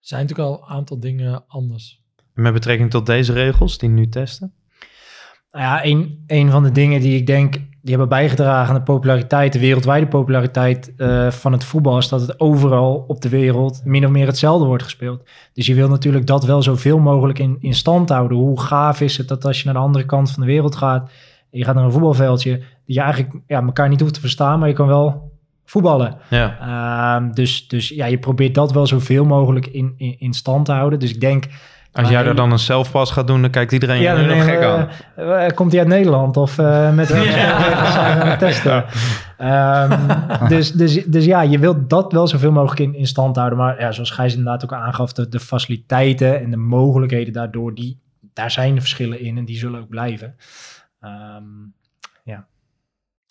[0.00, 2.02] zijn natuurlijk al een aantal dingen anders.
[2.32, 4.54] Met betrekking tot deze regels die nu testen?
[5.50, 8.82] Nou ja, een, een van de dingen die ik denk, die hebben bijgedragen aan de
[8.82, 13.80] populariteit, de wereldwijde populariteit eh, van het voetbal, is dat het overal op de wereld
[13.84, 15.28] min of meer hetzelfde wordt gespeeld.
[15.52, 18.36] Dus je wil natuurlijk dat wel zoveel mogelijk in, in stand houden.
[18.36, 21.10] Hoe gaaf is het dat als je naar de andere kant van de wereld gaat,
[21.54, 24.68] je gaat naar een voetbalveldje, dat je eigenlijk ja, elkaar niet hoeft te verstaan, maar
[24.68, 25.32] je kan wel
[25.64, 26.16] voetballen.
[26.30, 26.56] Ja.
[26.60, 30.72] Ehm, dus, dus ja, je probeert dat wel zoveel mogelijk in, in, in stand te
[30.72, 30.98] houden.
[30.98, 31.44] Dus ik denk,
[31.92, 34.48] Als jij er dan een zelfpas gaat doen, dan kijkt iedereen ja, dan nog denk
[34.48, 34.88] gek aan.
[35.16, 38.84] eh, eh, komt hij uit Nederland of eh, met aan het testen?
[39.38, 39.98] Ehm,
[40.54, 43.58] dus, dus, dus ja, je wilt dat wel zoveel mogelijk in, in stand houden.
[43.58, 47.98] Maar ja, zoals Gijs inderdaad ook aangaf, de, de faciliteiten en de mogelijkheden daardoor, die,
[48.32, 50.34] daar zijn de verschillen in en die zullen ook blijven.
[51.04, 51.42] Ehm,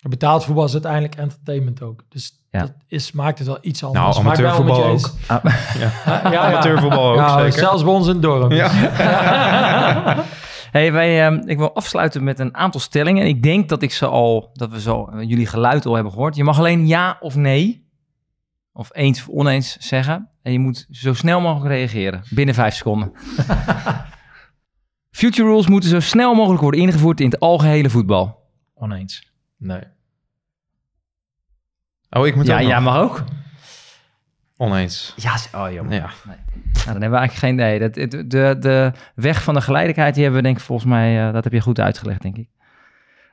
[0.10, 2.04] Betaald voetbal is uiteindelijk entertainment ook.
[2.10, 2.60] Dus Ja.
[2.60, 4.04] dat is, maakt het wel iets anders.
[4.04, 5.06] Nou, amateurvoetbal eens.
[5.06, 5.42] ook.
[5.80, 6.48] Ja, ja, ja.
[6.48, 7.60] Amateurvoetbal ook, Ja, zeker.
[7.60, 8.52] Zelfs bij ons in het dorp.
[8.52, 8.72] Ja.
[10.72, 13.22] Hey, wij, ehm, ik wil afsluiten met een aantal stellingen.
[13.22, 16.12] En ik denk dat ik ze al, dat we zo eh, jullie geluid al hebben
[16.14, 16.36] gehoord.
[16.36, 17.88] Je mag alleen ja of nee,
[18.72, 20.30] of eens of oneens zeggen.
[20.42, 23.12] En je moet zo snel mogelijk reageren, binnen vijf seconden.
[25.14, 28.42] Future rules moeten zo snel mogelijk worden ingevoerd in het algehele voetbal.
[28.76, 29.32] oneens.
[29.58, 29.82] Nee.
[32.10, 32.84] Oh, ik moet Ja, ook jij nog.
[32.84, 33.24] mag ook.
[34.58, 35.14] Oneens.
[35.16, 35.92] Ja, oh joh.
[35.92, 36.10] Ja.
[36.26, 37.56] Nou, dan hebben we eigenlijk geen...
[37.56, 40.90] Nee, dat, de, de, de weg van de geleidelijkheid, die hebben we denk ik volgens
[40.90, 41.28] mij...
[41.28, 42.50] eh, dat heb je goed uitgelegd, denk ik.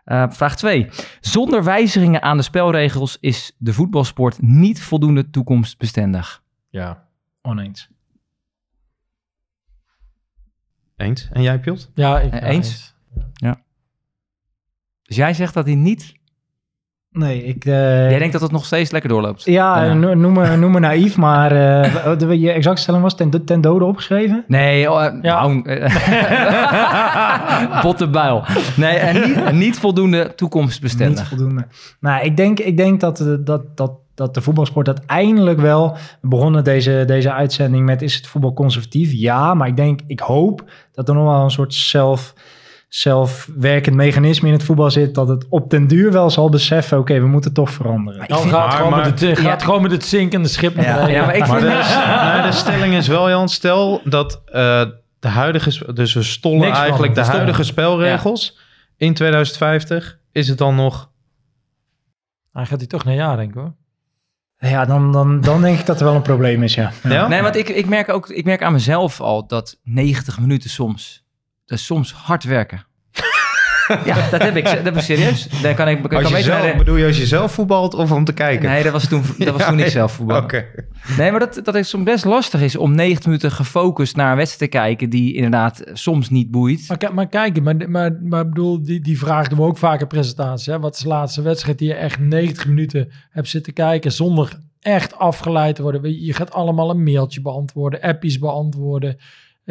[0.05, 0.89] Eh, vraag 2.
[1.21, 6.43] Zonder wijzigingen aan de spelregels is de voetbalsport niet voldoende toekomstbestendig.
[6.69, 7.05] Ja.
[7.43, 7.89] Oneens.
[11.01, 11.29] Eens.
[11.33, 11.91] En jij, Piot?
[11.95, 12.95] Ja, ik, Eh, ja, eens?
[15.03, 16.15] Dus jij zegt dat hij niet...
[17.13, 17.65] Nee, ik...
[17.65, 19.45] eh, Jij denkt dat het nog steeds lekker doorloopt?
[19.45, 19.93] Ja, Ja.
[19.95, 23.61] no- noem, me, noem me naïef, maar eh, de, je exacte stelling was ten, ten
[23.61, 24.45] dode opgeschreven?
[24.47, 25.47] Nee, oh, eh, Ja.
[25.47, 25.63] nou.
[28.77, 31.29] Nee, en niet, niet voldoende Niet toekomstbestendig.
[31.29, 31.67] voldoende.
[32.01, 35.97] Nou, ik denk, ik denk dat, dat, dat, dat de voetbalsport uiteindelijk wel...
[36.21, 39.13] We begonnen deze, deze uitzending met is het voetbal conservatief?
[39.13, 42.35] Ja, maar ik denk, ik hoop dat er nog wel een soort zelf,
[42.95, 45.15] zelfwerkend mechanisme in het voetbal zit...
[45.15, 48.29] dat het op den duur wel zal beseffen, oké, we moeten toch veranderen.
[48.29, 49.67] Dan gaat, maar- gewoon maar- met het, gaat Ja.
[49.67, 51.15] gewoon met het zinkende schip naar Ja, beneden.
[51.15, 52.43] Ja, maar ik Maar vind...
[52.43, 54.83] de, de stelling is wel, Jan, stel dat eh,
[55.21, 55.93] de huidige...
[55.93, 58.59] Dus we stollen Niks van, eigenlijk de huidige spelregels
[58.97, 60.19] in 2050.
[60.33, 61.11] Is het dan nog...
[62.53, 63.75] Dan gaat hij toch naar ja, denk ik hoor.
[64.59, 66.93] Ja, dan, dan, dan denk ik dat er wel een probleem is, ja.
[67.03, 67.29] Ja?
[67.29, 71.25] Nee, want ik, ik merk ook ik merk aan mezelf al dat 90 minuten soms,
[71.71, 72.85] dat is soms hard werken.
[74.05, 75.49] ja, dat heb ik, dat heb ik serieus.
[75.63, 78.13] Dan kan ik, ik kan Als je zelf, bedoel je als je zelf voetbalt of
[78.13, 78.69] om te kijken?
[78.69, 79.91] Nee, dat was toen, dat was Ja, toen ik nee.
[79.91, 80.43] zelf voetbal.
[80.43, 80.65] Oké.
[81.19, 84.37] Nee, maar dat, dat het soms best lastig is om 90 minuten gefocust naar een
[84.37, 86.89] wedstrijd te kijken die inderdaad soms niet boeit.
[86.89, 90.07] Maar, maar kijk, maar, maar, maar bedoel, die, die vraag doen we ook vaak in
[90.07, 90.67] presentaties.
[90.67, 90.81] Hè?
[90.81, 95.19] Wat is de laatste wedstrijd die je echt 90 minuten hebt zitten kijken zonder echt
[95.19, 96.25] afgeleid te worden?
[96.25, 99.17] Je gaat allemaal een mailtje beantwoorden, appjes beantwoorden.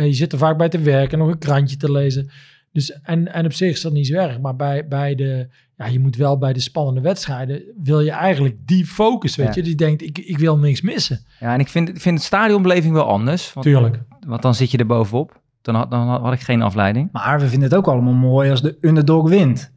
[0.05, 2.29] Je zit er vaak bij te werken, nog een krantje te lezen.
[2.71, 4.39] Dus, en, en op zich is dat niet zo erg.
[4.39, 5.47] Maar bij, bij de,
[5.77, 9.53] ja, je moet wel bij de spannende wedstrijden, wil je eigenlijk die focus, weet Ja.
[9.55, 9.61] je.
[9.61, 11.19] Die denkt, ik, ik wil niks missen.
[11.39, 13.53] Ja, en ik vind, ik vind het stadionbeleving wel anders.
[13.53, 13.99] Want, Tuurlijk.
[14.27, 15.41] Want dan zit je er bovenop.
[15.61, 17.09] Dan had, dan had ik geen afleiding.
[17.11, 19.71] Maar we vinden het ook allemaal mooi als de underdog wint.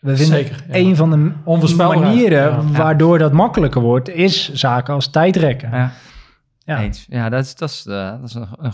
[0.00, 0.74] We vinden Zeker, ja.
[0.74, 2.14] een van de Onvoorspelbaarheid.
[2.14, 2.70] manieren Ja.
[2.70, 5.70] waardoor dat makkelijker wordt, is zaken als tijdrekken.
[5.70, 5.92] Ja.
[6.58, 6.80] Ja.
[6.82, 7.06] Eens.
[7.08, 8.72] Ja, dat is, dat is, eh, dat is een, een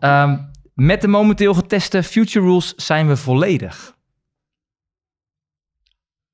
[0.00, 0.38] Ehm,
[0.74, 3.96] met de momenteel geteste Future Rules zijn we volledig.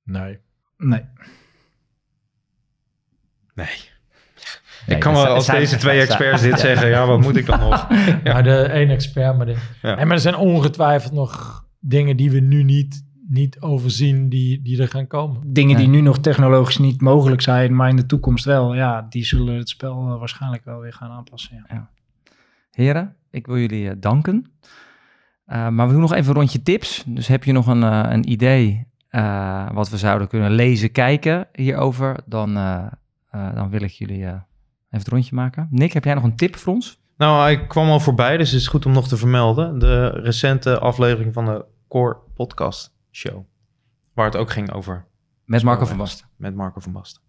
[0.03, 0.39] Nee.
[0.77, 1.05] Nee.
[3.55, 3.67] Nee.
[4.87, 7.47] Nee, ik kan wel als deze twee zijn- experts dit zeggen, ja, wat moet ik
[7.47, 7.89] dan nog?
[8.25, 8.33] Ja.
[8.33, 9.57] Maar de één expert, maar de...
[9.83, 9.95] Ja.
[9.95, 14.81] Nee, maar er zijn ongetwijfeld nog dingen die we nu niet, niet overzien die, die
[14.83, 15.53] er gaan komen.
[15.53, 15.91] Dingen die Ja.
[15.93, 19.69] nu nog technologisch niet mogelijk zijn, maar in de toekomst wel, ja, die zullen het
[19.69, 21.65] spel eh, waarschijnlijk wel weer gaan aanpassen.
[21.69, 21.91] Ja.
[22.71, 24.53] Heren, ik wil jullie eh, danken.
[25.47, 27.05] Eh, maar we doen nog even een rondje tips.
[27.07, 31.49] Dus heb je nog een, eh, een idee eh, wat we zouden kunnen lezen, kijken
[31.53, 32.87] hierover, dan, eh,
[33.31, 34.45] eh, dan wil ik jullie eh, even
[34.89, 35.67] het rondje maken.
[35.71, 37.01] Nick, heb jij nog een tip voor ons?
[37.17, 39.79] Nou, ik kwam al voorbij, dus het is goed om nog te vermelden.
[39.79, 43.45] De recente aflevering van de Core Podcast Show.
[44.15, 45.05] Waar het ook ging over
[45.45, 46.27] Met Marco van Basten.
[46.37, 47.23] met Marco van Basten.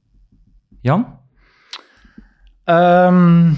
[0.82, 1.20] Jan?
[2.64, 3.52] Ehm,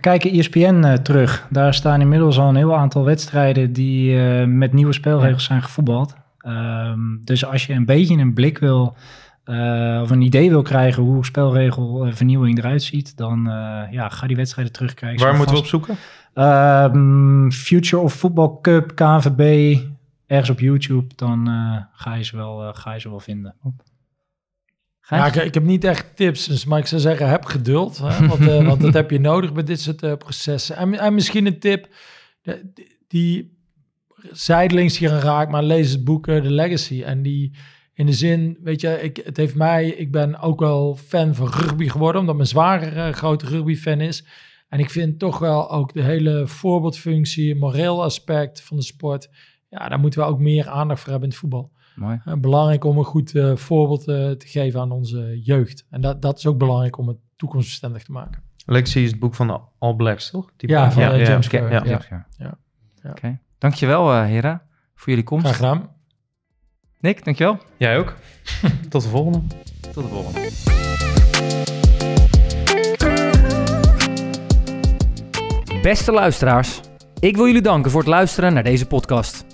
[0.00, 1.46] kijken ESPN eh, terug.
[1.50, 6.14] Daar staan inmiddels al een heel aantal wedstrijden die eh, met nieuwe spelregels zijn gevoetbald.
[6.38, 8.96] Ehm, dus als je een beetje een blik wil
[9.44, 14.36] eh, of een idee wil krijgen hoe spelregelvernieuwing eruit ziet, dan eh, ja, ga die
[14.36, 15.24] wedstrijden terugkijken.
[15.24, 15.96] Waar moeten we op zoeken?
[16.34, 19.76] Ehm, Future of Football Cup, KNVB,
[20.26, 23.54] ergens op YouTube, dan eh, ga, je ze wel, eh, ga je ze wel vinden.
[25.08, 27.98] Ja, ik, ik heb niet echt tips, dus, maar ik zou zeggen, heb geduld.
[27.98, 30.76] Hè, want, eh, want dat heb je nodig bij dit soort eh, processen.
[30.76, 31.88] En, en misschien een tip,
[33.08, 33.54] die,
[34.32, 37.02] zijdelings hier aan raakt, maar lees het boek eh, The Legacy.
[37.02, 37.56] En die
[37.94, 41.48] in de zin, weet je, ik, het heeft mij, ik ben ook wel fan van
[41.48, 44.24] rugby geworden, omdat mijn zwager eh, grote rugby-fan is.
[44.68, 49.28] En ik vind toch wel ook de hele voorbeeldfunctie, moreel aspect van de sport,
[49.68, 51.72] ja, daar moeten we ook meer aandacht voor hebben in het voetbal.
[51.94, 52.20] Mooi.
[52.24, 55.86] Eh, belangrijk om een goed eh, voorbeeld eh, te geven aan onze jeugd.
[55.90, 58.42] En dat, dat is ook belangrijk om het toekomstbestendig te maken.
[58.66, 60.50] Lexi is het boek van de All Blacks, toch?
[60.56, 61.68] Die Ja, van James ja.
[61.68, 61.84] Ja.
[61.84, 62.00] Ja.
[62.10, 62.26] Ja.
[63.02, 63.10] Ja.
[63.10, 63.38] Oké.
[63.58, 64.62] Dankjewel, eh heren,
[64.94, 65.44] voor jullie komst.
[65.44, 65.88] Graag gedaan.
[67.00, 67.58] Nick, dankjewel.
[67.76, 68.14] Jij ook?
[68.88, 69.40] Tot de volgende.
[69.92, 70.40] Tot de volgende.
[75.82, 76.80] Beste luisteraars,
[77.18, 79.53] ik wil jullie danken voor het luisteren naar deze podcast.